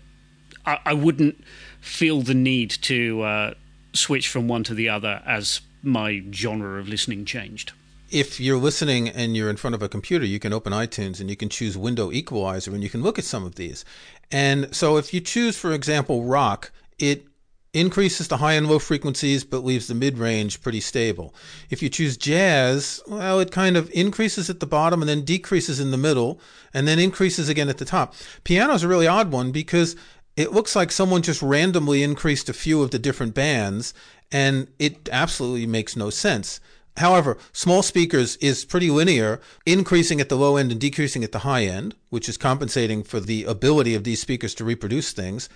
I, 0.65 0.79
I 0.87 0.95
wouldn't 0.95 1.45
feel 1.83 2.23
the 2.23 2.33
need 2.33 2.71
to 2.71 3.21
uh, 3.21 3.55
switch 3.93 4.29
from 4.29 4.49
one 4.49 4.65
to 4.65 4.75
the 4.75 4.89
other 4.89 5.23
as 5.27 5.61
my 5.83 6.23
genre 6.33 6.81
of 6.81 6.89
listening 6.89 7.27
changed. 7.27 7.73
If 8.11 8.41
you're 8.41 8.59
listening 8.59 9.09
and 9.09 9.37
you're 9.37 9.51
in 9.51 9.57
front 9.57 9.75
of 9.75 9.83
a 9.83 9.89
computer, 9.89 10.25
you 10.25 10.39
can 10.39 10.55
open 10.55 10.73
iTunes 10.73 11.21
and 11.21 11.29
you 11.29 11.37
can 11.37 11.51
choose 11.51 11.77
Window 11.77 12.11
Equalizer 12.11 12.73
and 12.73 12.83
you 12.83 12.89
can 12.89 13.03
look 13.03 13.19
at 13.19 13.25
some 13.25 13.45
of 13.45 13.57
these. 13.57 13.85
And 14.31 14.75
so 14.75 14.97
if 14.97 15.13
you 15.13 15.21
choose, 15.21 15.59
for 15.59 15.73
example, 15.73 16.25
rock, 16.25 16.71
it 16.99 17.27
increases 17.75 18.29
the 18.29 18.39
high 18.39 18.55
and 18.55 18.67
low 18.67 18.79
frequencies 18.79 19.45
but 19.45 19.63
leaves 19.63 19.89
the 19.89 19.95
mid 19.95 20.17
range 20.17 20.63
pretty 20.63 20.81
stable. 20.81 21.35
If 21.69 21.83
you 21.83 21.91
choose 21.91 22.17
jazz, 22.17 23.03
well, 23.07 23.41
it 23.41 23.51
kind 23.51 23.77
of 23.77 23.91
increases 23.93 24.49
at 24.49 24.61
the 24.61 24.67
bottom 24.67 25.03
and 25.03 25.09
then 25.09 25.25
decreases 25.25 25.79
in 25.79 25.91
the 25.91 25.99
middle 25.99 26.41
and 26.73 26.89
then 26.89 26.99
increases 26.99 27.51
again 27.51 27.69
at 27.69 27.77
the 27.77 27.85
top. 27.85 28.15
Piano 28.45 28.73
is 28.73 28.83
a 28.83 28.89
really 28.89 29.07
odd 29.07 29.31
one 29.31 29.53
because 29.53 29.97
it 30.35 30.53
looks 30.53 30.75
like 30.75 30.91
someone 30.91 31.21
just 31.21 31.43
randomly 31.43 32.03
increased 32.03 32.49
a 32.49 32.55
few 32.55 32.83
of 32.83 32.91
the 32.91 32.99
different 32.99 33.35
bands 33.35 33.93
and 34.33 34.69
it 34.79 35.09
absolutely 35.13 35.67
makes 35.67 35.95
no 35.95 36.09
sense. 36.09 36.61
However, 36.99 37.39
small 37.53 37.83
speakers 37.83 38.37
is 38.37 38.65
pretty 38.65 38.91
linear, 38.91 39.41
increasing 39.67 40.21
at 40.21 40.29
the 40.29 40.37
low 40.37 40.57
end 40.57 40.73
and 40.73 40.81
decreasing 40.81 41.25
at 41.25 41.33
the 41.33 41.41
high 41.41 41.65
end, 41.65 41.95
which 42.11 42.29
is 42.29 42.37
compensating 42.37 43.03
for 43.03 43.21
the 43.21 43.45
ability 43.45 43.95
of 43.95 44.05
these 44.05 44.21
speakers 44.21 44.55
to 44.57 44.65
reproduce 44.65 45.13
things 45.13 45.49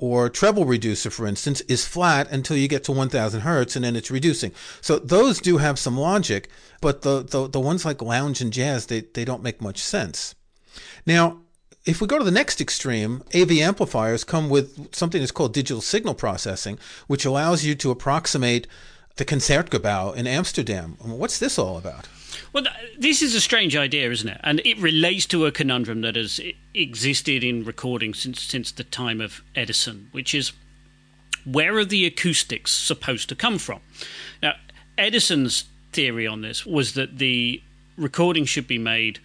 or 0.00 0.30
treble 0.30 0.64
reducer, 0.64 1.10
for 1.10 1.26
instance, 1.26 1.60
is 1.62 1.86
flat 1.86 2.30
until 2.30 2.56
you 2.56 2.66
get 2.66 2.82
to 2.84 2.92
1000 2.92 3.42
hertz 3.42 3.76
and 3.76 3.84
then 3.84 3.94
it's 3.94 4.10
reducing. 4.10 4.50
So 4.80 4.98
those 4.98 5.40
do 5.40 5.58
have 5.58 5.78
some 5.78 5.96
logic, 5.96 6.48
but 6.80 7.02
the, 7.02 7.22
the, 7.22 7.48
the 7.48 7.60
ones 7.60 7.84
like 7.84 8.00
lounge 8.00 8.40
and 8.40 8.50
jazz, 8.50 8.86
they, 8.86 9.02
they 9.02 9.26
don't 9.26 9.42
make 9.42 9.60
much 9.60 9.78
sense. 9.78 10.34
Now, 11.04 11.42
if 11.84 12.00
we 12.00 12.06
go 12.06 12.18
to 12.18 12.24
the 12.24 12.30
next 12.30 12.62
extreme, 12.62 13.22
AV 13.34 13.52
amplifiers 13.52 14.24
come 14.24 14.48
with 14.48 14.94
something 14.94 15.20
that's 15.20 15.32
called 15.32 15.52
digital 15.52 15.82
signal 15.82 16.14
processing, 16.14 16.78
which 17.06 17.26
allows 17.26 17.64
you 17.64 17.74
to 17.76 17.90
approximate 17.90 18.66
the 19.20 19.24
Concertgebouw 19.26 20.16
in 20.16 20.26
Amsterdam. 20.26 20.96
What's 20.98 21.38
this 21.38 21.58
all 21.58 21.76
about? 21.76 22.08
Well, 22.54 22.64
this 22.98 23.20
is 23.20 23.34
a 23.34 23.40
strange 23.40 23.76
idea, 23.76 24.10
isn't 24.10 24.28
it? 24.30 24.40
And 24.42 24.62
it 24.64 24.78
relates 24.78 25.26
to 25.26 25.44
a 25.44 25.52
conundrum 25.52 26.00
that 26.00 26.16
has 26.16 26.40
existed 26.72 27.44
in 27.44 27.62
recording 27.62 28.14
since 28.14 28.42
since 28.42 28.72
the 28.72 28.82
time 28.82 29.20
of 29.20 29.42
Edison, 29.54 30.08
which 30.12 30.34
is 30.34 30.52
where 31.44 31.76
are 31.76 31.84
the 31.84 32.06
acoustics 32.06 32.72
supposed 32.72 33.28
to 33.28 33.34
come 33.34 33.58
from? 33.58 33.80
Now, 34.42 34.54
Edison's 34.96 35.64
theory 35.92 36.26
on 36.26 36.40
this 36.40 36.64
was 36.64 36.94
that 36.94 37.18
the 37.18 37.62
recording 37.98 38.46
should 38.46 38.66
be 38.66 38.78
made 38.78 39.20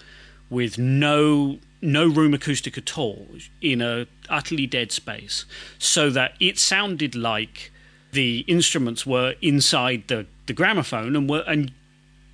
with 0.49 0.77
no 0.77 1.59
no 1.81 2.05
room 2.05 2.33
acoustic 2.33 2.77
at 2.77 2.97
all 2.97 3.29
in 3.61 3.81
a 3.81 4.07
utterly 4.27 4.67
dead 4.67 4.91
space, 4.91 5.45
so 5.79 6.09
that 6.09 6.33
it 6.41 6.59
sounded 6.59 7.15
like 7.15 7.71
the 8.15 8.45
instruments 8.47 9.05
were 9.05 9.35
inside 9.41 10.07
the, 10.07 10.25
the 10.45 10.53
gramophone 10.53 11.15
and 11.15 11.29
were 11.29 11.43
and 11.45 11.71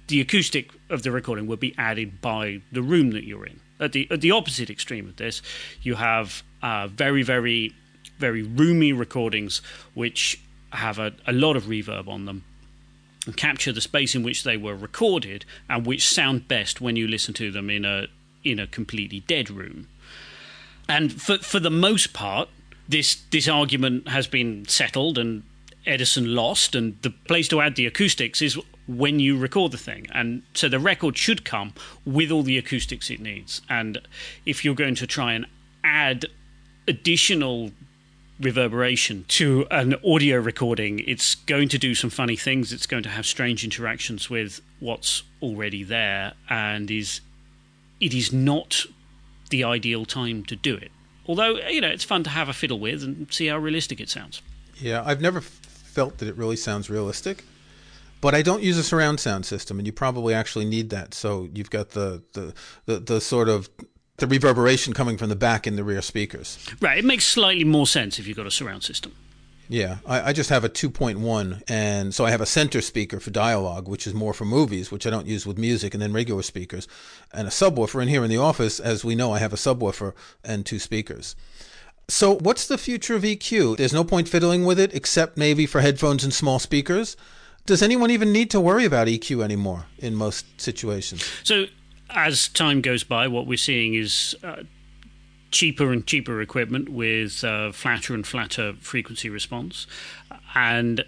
the 0.07 0.21
acoustic 0.21 0.69
of 0.89 1.03
the 1.03 1.11
recording 1.11 1.47
would 1.47 1.59
be 1.59 1.73
added 1.77 2.21
by 2.21 2.61
the 2.71 2.81
room 2.81 3.11
that 3.11 3.23
you're 3.23 3.45
in. 3.45 3.59
At 3.79 3.93
the 3.93 4.07
at 4.11 4.21
the 4.21 4.31
opposite 4.31 4.69
extreme 4.69 5.07
of 5.09 5.15
this, 5.15 5.41
you 5.81 5.95
have 5.95 6.43
uh, 6.61 6.87
very 6.87 7.23
very 7.23 7.73
very 8.19 8.43
roomy 8.43 8.93
recordings 8.93 9.61
which 9.95 10.39
have 10.71 10.99
a, 10.99 11.13
a 11.25 11.33
lot 11.33 11.55
of 11.57 11.63
reverb 11.63 12.07
on 12.07 12.25
them 12.25 12.43
and 13.25 13.35
capture 13.35 13.71
the 13.71 13.81
space 13.81 14.13
in 14.13 14.21
which 14.21 14.43
they 14.43 14.57
were 14.57 14.75
recorded 14.75 15.45
and 15.67 15.85
which 15.85 16.07
sound 16.07 16.47
best 16.47 16.79
when 16.79 16.95
you 16.95 17.07
listen 17.07 17.33
to 17.33 17.51
them 17.51 17.69
in 17.69 17.85
a 17.85 18.07
in 18.43 18.59
a 18.59 18.67
completely 18.67 19.21
dead 19.21 19.49
room. 19.49 19.87
And 20.87 21.11
for 21.11 21.39
for 21.39 21.59
the 21.59 21.71
most 21.71 22.13
part, 22.13 22.49
this 22.87 23.15
this 23.31 23.47
argument 23.47 24.09
has 24.09 24.27
been 24.27 24.67
settled 24.67 25.17
and 25.17 25.43
Edison 25.85 26.35
lost, 26.35 26.75
and 26.75 27.01
the 27.01 27.09
place 27.09 27.47
to 27.49 27.61
add 27.61 27.75
the 27.75 27.85
acoustics 27.85 28.41
is 28.41 28.59
when 28.87 29.19
you 29.19 29.37
record 29.37 29.71
the 29.71 29.77
thing. 29.77 30.07
And 30.13 30.43
so 30.53 30.69
the 30.69 30.79
record 30.79 31.17
should 31.17 31.45
come 31.45 31.73
with 32.05 32.31
all 32.31 32.43
the 32.43 32.57
acoustics 32.57 33.09
it 33.09 33.19
needs. 33.19 33.61
And 33.69 33.99
if 34.45 34.65
you're 34.65 34.75
going 34.75 34.95
to 34.95 35.07
try 35.07 35.33
and 35.33 35.45
add 35.83 36.25
additional 36.87 37.71
reverberation 38.39 39.25
to 39.27 39.65
an 39.69 39.95
audio 40.05 40.39
recording, 40.39 40.99
it's 40.99 41.35
going 41.35 41.69
to 41.69 41.77
do 41.77 41.93
some 41.95 42.09
funny 42.09 42.35
things. 42.35 42.73
It's 42.73 42.87
going 42.87 43.03
to 43.03 43.09
have 43.09 43.25
strange 43.25 43.63
interactions 43.63 44.29
with 44.29 44.61
what's 44.79 45.23
already 45.41 45.83
there, 45.83 46.33
and 46.49 46.89
is 46.89 47.21
it 47.99 48.13
is 48.13 48.33
not 48.33 48.85
the 49.51 49.63
ideal 49.63 50.05
time 50.05 50.43
to 50.45 50.55
do 50.55 50.75
it. 50.75 50.91
Although 51.27 51.57
you 51.69 51.81
know 51.81 51.89
it's 51.89 52.03
fun 52.03 52.23
to 52.23 52.29
have 52.31 52.49
a 52.49 52.53
fiddle 52.53 52.79
with 52.79 53.03
and 53.03 53.31
see 53.31 53.47
how 53.47 53.57
realistic 53.57 53.99
it 53.99 54.09
sounds. 54.09 54.41
Yeah, 54.75 55.03
I've 55.05 55.21
never 55.21 55.41
felt 55.91 56.17
that 56.19 56.27
it 56.27 56.35
really 56.37 56.55
sounds 56.55 56.89
realistic. 56.89 57.43
But 58.21 58.35
I 58.35 58.43
don't 58.43 58.61
use 58.61 58.77
a 58.77 58.83
surround 58.83 59.19
sound 59.19 59.45
system, 59.45 59.79
and 59.79 59.85
you 59.85 59.91
probably 59.91 60.33
actually 60.33 60.65
need 60.65 60.91
that. 60.91 61.13
So 61.13 61.49
you've 61.53 61.71
got 61.71 61.89
the 61.89 62.23
the, 62.33 62.53
the, 62.85 62.99
the 62.99 63.21
sort 63.21 63.49
of 63.49 63.69
the 64.17 64.27
reverberation 64.27 64.93
coming 64.93 65.17
from 65.17 65.29
the 65.29 65.35
back 65.35 65.65
in 65.65 65.75
the 65.75 65.83
rear 65.83 66.01
speakers. 66.01 66.57
Right. 66.79 66.99
It 66.99 67.05
makes 67.05 67.25
slightly 67.25 67.63
more 67.63 67.87
sense 67.87 68.19
if 68.19 68.27
you've 68.27 68.37
got 68.37 68.45
a 68.45 68.51
surround 68.51 68.83
system. 68.83 69.13
Yeah, 69.67 69.99
I, 70.05 70.21
I, 70.21 70.33
just 70.33 70.49
have 70.49 70.65
a 70.65 70.69
2.1, 70.69 71.63
and 71.69 72.13
so 72.13 72.25
I 72.25 72.31
have 72.31 72.41
a 72.41 72.45
center 72.45 72.81
speaker 72.81 73.21
for 73.21 73.31
dialogue, 73.31 73.87
which 73.87 74.05
is 74.05 74.13
more 74.13 74.33
for 74.33 74.43
movies, 74.43 74.91
which 74.91 75.07
I 75.07 75.09
don't 75.09 75.27
use 75.27 75.47
with 75.47 75.57
music, 75.57 75.93
and 75.93 76.03
then 76.03 76.11
regular 76.11 76.43
speakers, 76.43 76.89
and 77.33 77.47
a 77.47 77.51
subwoofer. 77.51 78.01
And 78.01 78.09
here 78.09 78.21
in 78.25 78.29
the 78.29 78.35
office, 78.35 78.81
as 78.81 79.05
we 79.05 79.15
know, 79.15 79.31
I 79.31 79.39
have 79.39 79.53
a 79.53 79.55
subwoofer 79.55 80.13
and 80.43 80.65
two 80.65 80.77
speakers. 80.77 81.37
So, 82.07 82.35
what's 82.35 82.67
the 82.67 82.77
future 82.77 83.15
of 83.15 83.23
EQ? 83.23 83.77
There's 83.77 83.93
no 83.93 84.03
point 84.03 84.27
fiddling 84.27 84.65
with 84.65 84.79
it, 84.79 84.93
except 84.93 85.37
maybe 85.37 85.65
for 85.65 85.81
headphones 85.81 86.23
and 86.23 86.33
small 86.33 86.59
speakers. 86.59 87.15
Does 87.65 87.81
anyone 87.81 88.11
even 88.11 88.33
need 88.33 88.49
to 88.51 88.59
worry 88.59 88.85
about 88.85 89.07
EQ 89.07 89.43
anymore 89.43 89.85
in 89.97 90.15
most 90.15 90.59
situations? 90.59 91.23
So, 91.43 91.65
as 92.09 92.47
time 92.49 92.81
goes 92.81 93.03
by, 93.03 93.27
what 93.27 93.47
we're 93.47 93.57
seeing 93.57 93.93
is 93.93 94.35
uh, 94.43 94.63
cheaper 95.51 95.91
and 95.91 96.05
cheaper 96.05 96.41
equipment 96.41 96.89
with 96.89 97.43
uh, 97.43 97.71
flatter 97.71 98.13
and 98.13 98.25
flatter 98.25 98.73
frequency 98.79 99.29
response. 99.29 99.87
And 100.55 101.05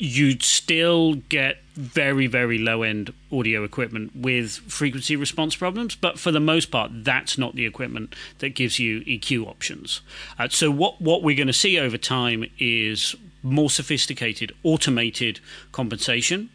you'd 0.00 0.42
still 0.42 1.14
get 1.14 1.58
very, 1.74 2.26
very 2.26 2.58
low 2.58 2.82
end 2.82 3.12
audio 3.30 3.64
equipment 3.64 4.16
with 4.16 4.52
frequency 4.52 5.14
response 5.14 5.54
problems, 5.54 5.94
but 5.94 6.18
for 6.18 6.32
the 6.32 6.40
most 6.40 6.70
part, 6.70 6.90
that's 7.04 7.36
not 7.36 7.54
the 7.54 7.66
equipment 7.66 8.14
that 8.38 8.50
gives 8.50 8.78
you 8.78 9.02
EQ 9.02 9.46
options. 9.46 10.00
Uh, 10.38 10.48
so, 10.48 10.70
what, 10.70 11.00
what 11.02 11.22
we're 11.22 11.36
going 11.36 11.46
to 11.46 11.52
see 11.52 11.78
over 11.78 11.98
time 11.98 12.46
is 12.58 13.14
more 13.42 13.68
sophisticated 13.68 14.52
automated 14.64 15.38
compensation. 15.70 16.48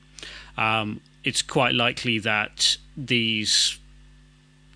Um, 0.58 1.02
it's 1.24 1.44
quite 1.44 1.76
likely 1.76 2.18
that 2.20 2.78
these 2.98 3.78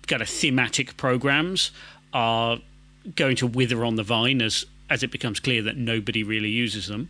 kind 0.06 0.22
of 0.22 0.28
thematic 0.28 0.96
programs 0.96 1.72
are 2.12 2.58
going 3.16 3.34
to 3.36 3.48
wither 3.48 3.84
on 3.84 3.96
the 3.96 4.02
vine 4.04 4.40
as 4.40 4.64
as 4.88 5.04
it 5.04 5.10
becomes 5.12 5.38
clear 5.38 5.62
that 5.62 5.76
nobody 5.76 6.24
really 6.24 6.48
uses 6.48 6.88
them. 6.88 7.08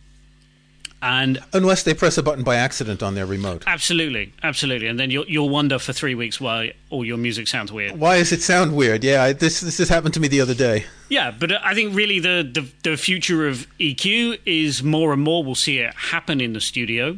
And 1.03 1.39
unless 1.51 1.81
they 1.81 1.95
press 1.95 2.19
a 2.19 2.23
button 2.23 2.43
by 2.43 2.57
accident 2.57 3.01
on 3.01 3.15
their 3.15 3.25
remote, 3.25 3.63
absolutely, 3.65 4.33
absolutely, 4.43 4.87
and 4.87 4.99
then 4.99 5.09
you'll 5.09 5.25
you'll 5.27 5.49
wonder 5.49 5.79
for 5.79 5.93
three 5.93 6.13
weeks 6.13 6.39
why 6.39 6.73
all 6.91 7.03
your 7.03 7.17
music 7.17 7.47
sounds 7.47 7.71
weird. 7.71 7.99
Why 7.99 8.19
does 8.19 8.31
it 8.31 8.43
sound 8.43 8.75
weird? 8.75 9.03
Yeah, 9.03 9.33
this 9.33 9.61
this 9.61 9.79
has 9.79 9.89
happened 9.89 10.13
to 10.13 10.19
me 10.19 10.27
the 10.27 10.41
other 10.41 10.53
day. 10.53 10.85
Yeah, 11.09 11.31
but 11.31 11.53
I 11.53 11.73
think 11.73 11.95
really 11.95 12.19
the 12.19 12.47
the, 12.53 12.67
the 12.83 12.97
future 12.97 13.47
of 13.47 13.65
EQ 13.79 14.41
is 14.45 14.83
more 14.83 15.11
and 15.11 15.23
more 15.23 15.43
we'll 15.43 15.55
see 15.55 15.79
it 15.79 15.91
happen 15.95 16.39
in 16.39 16.53
the 16.53 16.61
studio, 16.61 17.17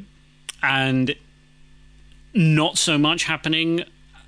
and 0.62 1.13
not 2.34 2.78
so 2.78 2.98
much 2.98 3.26
happening 3.26 3.84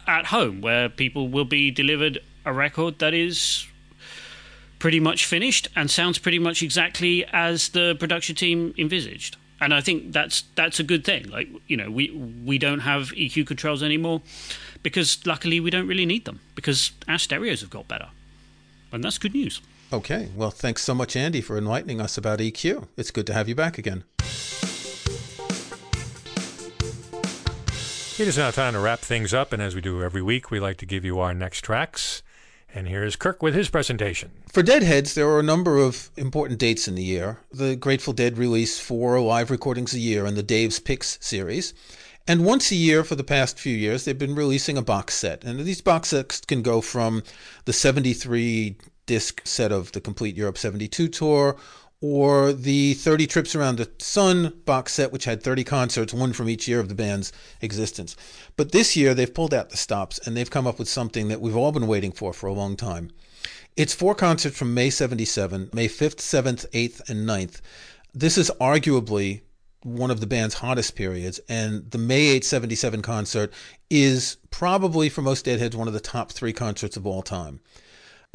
at 0.05 0.25
home, 0.25 0.59
where 0.59 0.89
people 0.89 1.29
will 1.29 1.45
be 1.45 1.71
delivered 1.71 2.19
a 2.43 2.51
record 2.51 2.99
that 2.99 3.13
is 3.13 3.67
pretty 4.79 4.99
much 4.99 5.25
finished 5.25 5.69
and 5.77 5.89
sounds 5.89 6.19
pretty 6.19 6.39
much 6.39 6.61
exactly 6.61 7.25
as 7.31 7.69
the 7.69 7.95
production 7.97 8.35
team 8.35 8.73
envisaged 8.77 9.37
and 9.65 9.73
I 9.73 9.81
think 9.81 10.13
that's 10.13 10.43
that's 10.53 10.79
a 10.79 10.83
good 10.83 11.03
thing. 11.03 11.27
Like 11.27 11.49
you 11.67 11.75
know, 11.75 11.89
we 11.89 12.11
we 12.45 12.59
don't 12.59 12.81
have 12.81 13.07
EQ 13.09 13.47
controls 13.47 13.81
anymore 13.81 14.21
because 14.83 15.25
luckily 15.25 15.59
we 15.59 15.71
don't 15.71 15.87
really 15.87 16.05
need 16.05 16.25
them 16.25 16.39
because 16.53 16.91
our 17.07 17.17
stereos 17.17 17.61
have 17.61 17.71
got 17.71 17.87
better, 17.87 18.09
and 18.91 19.03
that's 19.03 19.17
good 19.17 19.33
news. 19.33 19.61
Okay, 19.91 20.29
well, 20.35 20.51
thanks 20.51 20.83
so 20.83 20.93
much, 20.93 21.15
Andy, 21.15 21.41
for 21.41 21.57
enlightening 21.57 21.99
us 21.99 22.15
about 22.15 22.37
EQ. 22.39 22.87
It's 22.95 23.09
good 23.09 23.25
to 23.25 23.33
have 23.33 23.49
you 23.49 23.55
back 23.55 23.79
again. 23.79 24.03
It 28.17 28.27
is 28.27 28.37
now 28.37 28.51
time 28.51 28.73
to 28.73 28.79
wrap 28.79 28.99
things 28.99 29.33
up, 29.33 29.51
and 29.51 29.63
as 29.63 29.73
we 29.73 29.81
do 29.81 30.03
every 30.03 30.21
week, 30.21 30.51
we 30.51 30.59
like 30.59 30.77
to 30.77 30.85
give 30.85 31.03
you 31.03 31.19
our 31.19 31.33
next 31.33 31.61
tracks. 31.61 32.21
And 32.75 32.89
here's 32.89 33.15
Kirk 33.15 33.41
with 33.41 33.55
his 33.55 33.69
presentation. 33.69 34.31
For 34.51 34.61
Deadheads, 34.61 35.15
there 35.15 35.29
are 35.29 35.39
a 35.39 35.43
number 35.43 35.77
of 35.77 36.11
important 36.17 36.59
dates 36.59 36.89
in 36.89 36.95
the 36.95 37.03
year. 37.03 37.39
The 37.49 37.77
Grateful 37.77 38.11
Dead 38.11 38.37
release 38.37 38.81
four 38.81 39.17
live 39.21 39.49
recordings 39.49 39.93
a 39.93 39.99
year 39.99 40.25
in 40.25 40.35
the 40.35 40.43
Dave's 40.43 40.79
Picks 40.79 41.17
series. 41.21 41.73
And 42.27 42.43
once 42.43 42.71
a 42.71 42.75
year 42.75 43.05
for 43.05 43.15
the 43.15 43.23
past 43.23 43.57
few 43.57 43.73
years, 43.73 44.03
they've 44.03 44.17
been 44.17 44.35
releasing 44.35 44.77
a 44.77 44.81
box 44.81 45.13
set. 45.13 45.45
And 45.45 45.57
these 45.61 45.79
box 45.79 46.09
sets 46.09 46.41
can 46.41 46.61
go 46.61 46.81
from 46.81 47.23
the 47.63 47.71
73 47.71 48.75
disc 49.05 49.41
set 49.45 49.71
of 49.71 49.93
the 49.93 50.01
Complete 50.01 50.35
Europe 50.35 50.57
72 50.57 51.07
tour 51.07 51.55
or 52.07 52.53
the 52.53 52.93
30 52.93 53.25
Trips 53.25 53.55
Around 53.55 53.79
the 53.79 53.89
Sun 53.97 54.53
box 54.65 54.93
set, 54.93 55.11
which 55.11 55.25
had 55.25 55.41
30 55.41 55.63
concerts, 55.63 56.13
one 56.13 56.33
from 56.33 56.47
each 56.47 56.67
year 56.67 56.79
of 56.79 56.87
the 56.87 56.93
band's 56.93 57.33
existence. 57.61 58.15
But 58.55 58.71
this 58.71 58.95
year, 58.95 59.15
they've 59.15 59.33
pulled 59.33 59.55
out 59.55 59.71
the 59.71 59.77
stops 59.77 60.19
and 60.19 60.37
they've 60.37 60.49
come 60.49 60.67
up 60.67 60.77
with 60.77 60.87
something 60.87 61.29
that 61.29 61.41
we've 61.41 61.55
all 61.55 61.71
been 61.71 61.87
waiting 61.87 62.11
for 62.11 62.31
for 62.31 62.45
a 62.45 62.53
long 62.53 62.75
time. 62.75 63.09
It's 63.75 63.95
four 63.95 64.13
concerts 64.13 64.55
from 64.55 64.75
May 64.75 64.91
77, 64.91 65.71
May 65.73 65.87
5th, 65.87 66.17
7th, 66.17 66.69
8th, 66.69 67.09
and 67.09 67.27
9th. 67.27 67.61
This 68.13 68.37
is 68.37 68.51
arguably 68.61 69.41
one 69.81 70.11
of 70.11 70.19
the 70.19 70.27
band's 70.27 70.55
hottest 70.55 70.95
periods, 70.95 71.39
and 71.49 71.89
the 71.89 71.97
May 71.97 72.27
8, 72.27 72.45
77 72.45 73.01
concert 73.01 73.51
is 73.89 74.37
probably, 74.51 75.09
for 75.09 75.23
most 75.23 75.45
Deadheads, 75.45 75.75
one 75.75 75.87
of 75.87 75.95
the 75.95 75.99
top 75.99 76.31
three 76.31 76.53
concerts 76.53 76.97
of 76.97 77.07
all 77.07 77.23
time. 77.23 77.61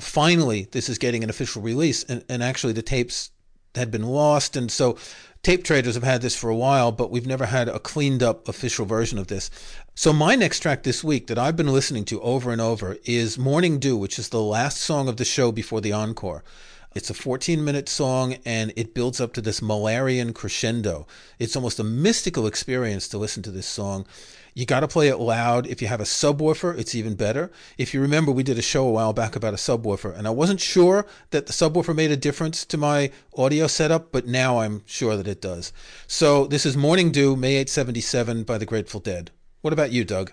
Finally, 0.00 0.66
this 0.72 0.88
is 0.88 0.98
getting 0.98 1.22
an 1.22 1.30
official 1.30 1.62
release, 1.62 2.02
and, 2.02 2.24
and 2.28 2.42
actually, 2.42 2.72
the 2.72 2.82
tapes 2.82 3.30
had 3.74 3.90
been 3.90 4.04
lost. 4.04 4.56
And 4.56 4.70
so 4.70 4.96
tape 5.42 5.64
traders 5.64 5.94
have 5.94 6.04
had 6.04 6.22
this 6.22 6.36
for 6.36 6.50
a 6.50 6.56
while, 6.56 6.92
but 6.92 7.10
we've 7.10 7.26
never 7.26 7.46
had 7.46 7.68
a 7.68 7.78
cleaned 7.78 8.22
up 8.22 8.48
official 8.48 8.86
version 8.86 9.18
of 9.18 9.28
this. 9.28 9.50
So 9.94 10.12
my 10.12 10.34
next 10.34 10.60
track 10.60 10.82
this 10.82 11.04
week 11.04 11.26
that 11.26 11.38
I've 11.38 11.56
been 11.56 11.72
listening 11.72 12.04
to 12.06 12.20
over 12.22 12.52
and 12.52 12.60
over 12.60 12.96
is 13.04 13.38
Morning 13.38 13.78
Dew, 13.78 13.96
which 13.96 14.18
is 14.18 14.28
the 14.28 14.42
last 14.42 14.78
song 14.78 15.08
of 15.08 15.16
the 15.16 15.24
show 15.24 15.52
before 15.52 15.80
the 15.80 15.92
encore. 15.92 16.42
It's 16.92 17.10
a 17.10 17.14
14 17.14 17.64
minute 17.64 17.88
song 17.88 18.36
and 18.44 18.72
it 18.74 18.94
builds 18.94 19.20
up 19.20 19.32
to 19.34 19.40
this 19.40 19.60
Mahlerian 19.60 20.34
crescendo. 20.34 21.06
It's 21.38 21.54
almost 21.54 21.78
a 21.78 21.84
mystical 21.84 22.48
experience 22.48 23.06
to 23.08 23.18
listen 23.18 23.44
to 23.44 23.52
this 23.52 23.66
song. 23.66 24.06
You 24.54 24.66
got 24.66 24.80
to 24.80 24.88
play 24.88 25.08
it 25.08 25.18
loud. 25.18 25.66
If 25.66 25.80
you 25.80 25.88
have 25.88 26.00
a 26.00 26.04
subwoofer, 26.04 26.76
it's 26.78 26.94
even 26.94 27.14
better. 27.14 27.50
If 27.78 27.94
you 27.94 28.00
remember, 28.00 28.32
we 28.32 28.42
did 28.42 28.58
a 28.58 28.62
show 28.62 28.86
a 28.86 28.92
while 28.92 29.12
back 29.12 29.36
about 29.36 29.54
a 29.54 29.56
subwoofer, 29.56 30.16
and 30.16 30.26
I 30.26 30.30
wasn't 30.30 30.60
sure 30.60 31.06
that 31.30 31.46
the 31.46 31.52
subwoofer 31.52 31.94
made 31.94 32.10
a 32.10 32.16
difference 32.16 32.64
to 32.66 32.76
my 32.76 33.10
audio 33.36 33.66
setup, 33.66 34.12
but 34.12 34.26
now 34.26 34.58
I'm 34.58 34.82
sure 34.86 35.16
that 35.16 35.28
it 35.28 35.40
does. 35.40 35.72
So 36.06 36.46
this 36.46 36.66
is 36.66 36.76
Morning 36.76 37.12
Dew, 37.12 37.36
May 37.36 37.56
877 37.56 38.44
by 38.44 38.58
the 38.58 38.66
Grateful 38.66 39.00
Dead. 39.00 39.30
What 39.60 39.72
about 39.72 39.92
you, 39.92 40.04
Doug? 40.04 40.32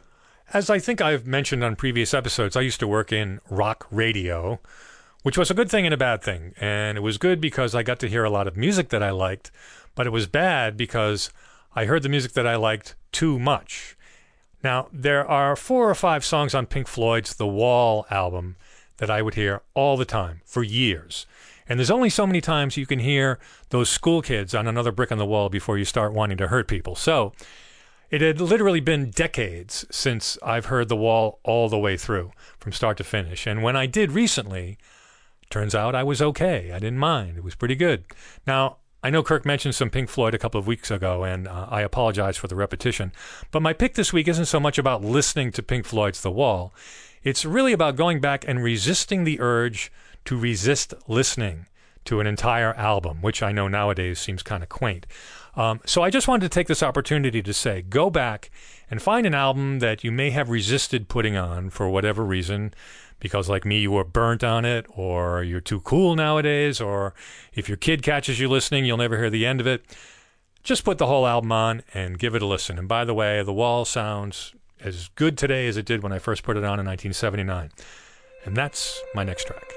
As 0.53 0.69
I 0.69 0.80
think 0.80 1.01
I've 1.01 1.27
mentioned 1.27 1.62
on 1.62 1.75
previous 1.75 2.13
episodes, 2.13 2.56
I 2.56 2.62
used 2.62 2.80
to 2.80 2.88
work 2.88 3.12
in 3.12 3.41
rock 3.49 3.86
radio, 3.91 4.62
which 5.23 5.38
was 5.38 5.51
a 5.51 5.53
good 5.53 5.69
thing 5.69 5.86
and 5.86 5.93
a 5.93 5.97
bad 5.97 6.23
thing. 6.23 6.53
And 6.62 6.97
it 6.97 7.01
was 7.01 7.17
good 7.17 7.41
because 7.41 7.75
I 7.75 7.84
got 7.84 7.99
to 7.99 8.08
hear 8.08 8.23
a 8.23 8.30
lot 8.30 8.47
of 8.47 8.56
music 8.56 8.88
that 8.89 9.03
I 9.03 9.10
liked, 9.10 9.51
but 9.93 10.08
it 10.08 10.12
was 10.12 10.25
bad 10.25 10.77
because 10.77 11.30
I 11.75 11.84
heard 11.84 12.01
the 12.01 12.10
music 12.10 12.32
that 12.32 12.47
I 12.47 12.56
liked 12.56 12.95
too 13.12 13.38
much. 13.38 13.96
Now, 14.63 14.87
there 14.91 15.25
are 15.25 15.55
four 15.55 15.89
or 15.89 15.95
five 15.95 16.25
songs 16.25 16.55
on 16.55 16.65
Pink 16.65 16.87
Floyd's 16.87 17.35
The 17.35 17.47
Wall 17.47 18.05
album 18.09 18.55
that 18.97 19.09
I 19.09 19.21
would 19.21 19.35
hear 19.35 19.61
all 19.73 19.97
the 19.97 20.05
time 20.05 20.41
for 20.45 20.63
years. 20.63 21.25
And 21.69 21.79
there's 21.79 21.91
only 21.91 22.09
so 22.09 22.25
many 22.25 22.41
times 22.41 22.77
you 22.77 22.85
can 22.85 22.99
hear 22.99 23.39
those 23.69 23.89
school 23.89 24.21
kids 24.21 24.55
on 24.55 24.67
another 24.67 24.91
brick 24.91 25.11
on 25.11 25.17
the 25.17 25.25
wall 25.25 25.49
before 25.49 25.77
you 25.77 25.85
start 25.85 26.13
wanting 26.13 26.37
to 26.37 26.47
hurt 26.47 26.67
people. 26.67 26.95
So 26.95 27.33
it 28.09 28.21
had 28.21 28.39
literally 28.39 28.79
been 28.79 29.09
decades 29.09 29.85
since 29.91 30.37
I've 30.41 30.67
heard 30.67 30.87
The 30.87 30.95
Wall 30.95 31.39
all 31.43 31.67
the 31.67 31.77
way 31.77 31.97
through, 31.97 32.31
from 32.57 32.71
start 32.71 32.97
to 32.97 33.03
finish. 33.03 33.45
And 33.45 33.61
when 33.61 33.75
I 33.75 33.85
did 33.85 34.13
recently, 34.13 34.77
turns 35.49 35.75
out 35.75 35.93
I 35.93 36.03
was 36.03 36.21
okay. 36.21 36.71
I 36.71 36.79
didn't 36.79 36.99
mind. 36.99 37.37
It 37.37 37.43
was 37.43 37.55
pretty 37.55 37.75
good. 37.75 38.05
Now, 38.45 38.77
I 39.03 39.10
know 39.10 39.21
Kirk 39.23 39.45
mentioned 39.45 39.75
some 39.75 39.89
Pink 39.89 40.10
Floyd 40.10 40.33
a 40.33 40.39
couple 40.39 40.60
of 40.60 40.67
weeks 40.67 40.89
ago, 40.89 41.23
and 41.23 41.47
uh, 41.47 41.67
I 41.69 41.81
apologize 41.81 42.36
for 42.36 42.47
the 42.47 42.55
repetition. 42.55 43.12
But 43.51 43.62
my 43.62 43.73
pick 43.73 43.93
this 43.93 44.12
week 44.12 44.27
isn't 44.27 44.45
so 44.45 44.60
much 44.60 44.77
about 44.77 45.03
listening 45.03 45.51
to 45.53 45.63
Pink 45.63 45.86
Floyd's 45.86 46.21
The 46.21 46.31
Wall. 46.31 46.73
It's 47.23 47.45
really 47.45 47.73
about 47.73 47.95
going 47.95 48.19
back 48.19 48.45
and 48.47 48.63
resisting 48.63 49.23
the 49.23 49.39
urge 49.39 49.91
to 50.25 50.38
resist 50.38 50.93
listening 51.07 51.67
to 52.05 52.19
an 52.19 52.27
entire 52.27 52.73
album, 52.73 53.21
which 53.21 53.43
I 53.43 53.51
know 53.51 53.67
nowadays 53.67 54.19
seems 54.19 54.41
kind 54.41 54.63
of 54.63 54.69
quaint. 54.69 55.05
Um, 55.55 55.81
so 55.86 56.03
I 56.03 56.10
just 56.10 56.27
wanted 56.27 56.45
to 56.45 56.49
take 56.49 56.67
this 56.67 56.83
opportunity 56.83 57.41
to 57.41 57.53
say 57.53 57.81
go 57.81 58.10
back 58.10 58.49
and 58.89 59.02
find 59.02 59.26
an 59.26 59.34
album 59.34 59.80
that 59.80 60.04
you 60.04 60.12
may 60.12 60.30
have 60.30 60.50
resisted 60.50 61.08
putting 61.08 61.36
on 61.36 61.69
for 61.69 61.89
whatever 61.89 62.23
reason 62.23 62.73
because 63.19 63.50
like 63.50 63.65
me 63.65 63.80
you 63.80 63.91
were 63.91 64.04
burnt 64.04 64.43
on 64.43 64.65
it 64.65 64.86
or 64.89 65.43
you're 65.43 65.60
too 65.60 65.82
cool 65.82 66.15
nowadays 66.15 66.80
or 66.80 67.13
if 67.54 67.67
your 67.67 67.78
kid 67.78 68.02
catches 68.02 68.39
you 68.39 68.47
listening 68.47 68.86
you'll 68.86 68.97
never 68.97 69.17
hear 69.17 69.30
the 69.30 69.45
end 69.45 69.60
of 69.60 69.67
it. 69.67 69.86
Just 70.63 70.84
put 70.84 70.97
the 70.97 71.08
whole 71.08 71.26
album 71.26 71.52
on 71.52 71.82
and 71.93 72.19
give 72.19 72.36
it 72.36 72.41
a 72.41 72.45
listen. 72.45 72.78
And 72.78 72.88
by 72.88 73.06
the 73.06 73.13
way 73.13 73.43
the 73.43 73.54
wall 73.54 73.86
sounds 73.86 74.54
as 74.80 75.10
good 75.15 75.38
today 75.38 75.67
as 75.67 75.76
it 75.76 75.86
did 75.86 76.04
when 76.04 76.12
i 76.12 76.19
first 76.19 76.43
put 76.43 76.56
it 76.56 76.63
on 76.63 76.80
in 76.80 76.86
1979 76.86 77.71
and 78.45 78.56
that's 78.56 79.02
my 79.15 79.23
next 79.23 79.47
track. 79.47 79.73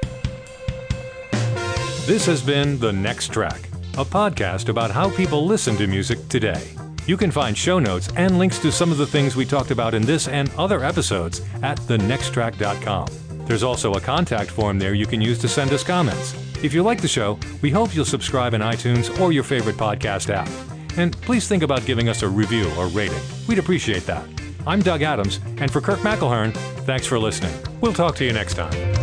This 2.07 2.27
has 2.27 2.43
been 2.43 2.79
the 2.79 2.93
next 2.93 3.33
track 3.33 3.61
a 3.95 4.05
podcast 4.05 4.69
about 4.69 4.91
how 4.91 5.11
people 5.17 5.45
listen 5.45 5.77
to 5.77 5.87
music 5.87 6.29
today 6.29 6.77
you 7.11 7.17
can 7.17 7.33
find 7.33 7.59
show 7.59 7.81
notes 7.81 8.09
and 8.15 8.39
links 8.39 8.61
to 8.61 8.71
some 8.71 8.93
of 8.93 8.97
the 8.97 9.07
things 9.07 9.35
we 9.35 9.45
talked 9.45 9.73
about 9.73 9.95
in 9.95 10.03
this 10.03 10.29
and 10.29 10.49
other 10.55 10.85
episodes 10.85 11.43
at 11.61 11.77
thenexttrack.com. 11.81 13.09
There's 13.47 13.65
also 13.65 13.95
a 13.95 14.01
contact 14.01 14.49
form 14.49 14.79
there 14.79 14.95
you 14.95 15.07
can 15.07 15.21
use 15.21 15.41
to 15.41 15.49
send 15.49 15.73
us 15.73 15.83
comments. 15.83 16.37
If 16.63 16.73
you 16.73 16.85
like 16.85 17.01
the 17.01 17.09
show, 17.09 17.37
we 17.63 17.71
hope 17.71 17.97
you'll 17.97 18.05
subscribe 18.05 18.55
in 18.55 18.61
iTunes 18.61 19.21
or 19.21 19.33
your 19.33 19.43
favorite 19.43 19.77
podcast 19.77 20.31
app. 20.33 20.49
And 20.97 21.21
please 21.23 21.49
think 21.49 21.65
about 21.65 21.85
giving 21.85 22.09
us 22.09 22.23
a 22.23 22.29
review 22.29 22.71
or 22.79 22.87
rating. 22.87 23.19
We'd 23.49 23.59
appreciate 23.59 24.07
that. 24.07 24.25
I'm 24.65 24.81
Doug 24.81 25.03
Adams, 25.03 25.41
and 25.57 25.69
for 25.69 25.81
Kirk 25.81 25.99
McElhearn, 26.01 26.55
thanks 26.87 27.07
for 27.07 27.19
listening. 27.19 27.55
We'll 27.81 27.93
talk 27.93 28.15
to 28.17 28.25
you 28.25 28.33
next 28.33 28.55
time. 28.55 29.00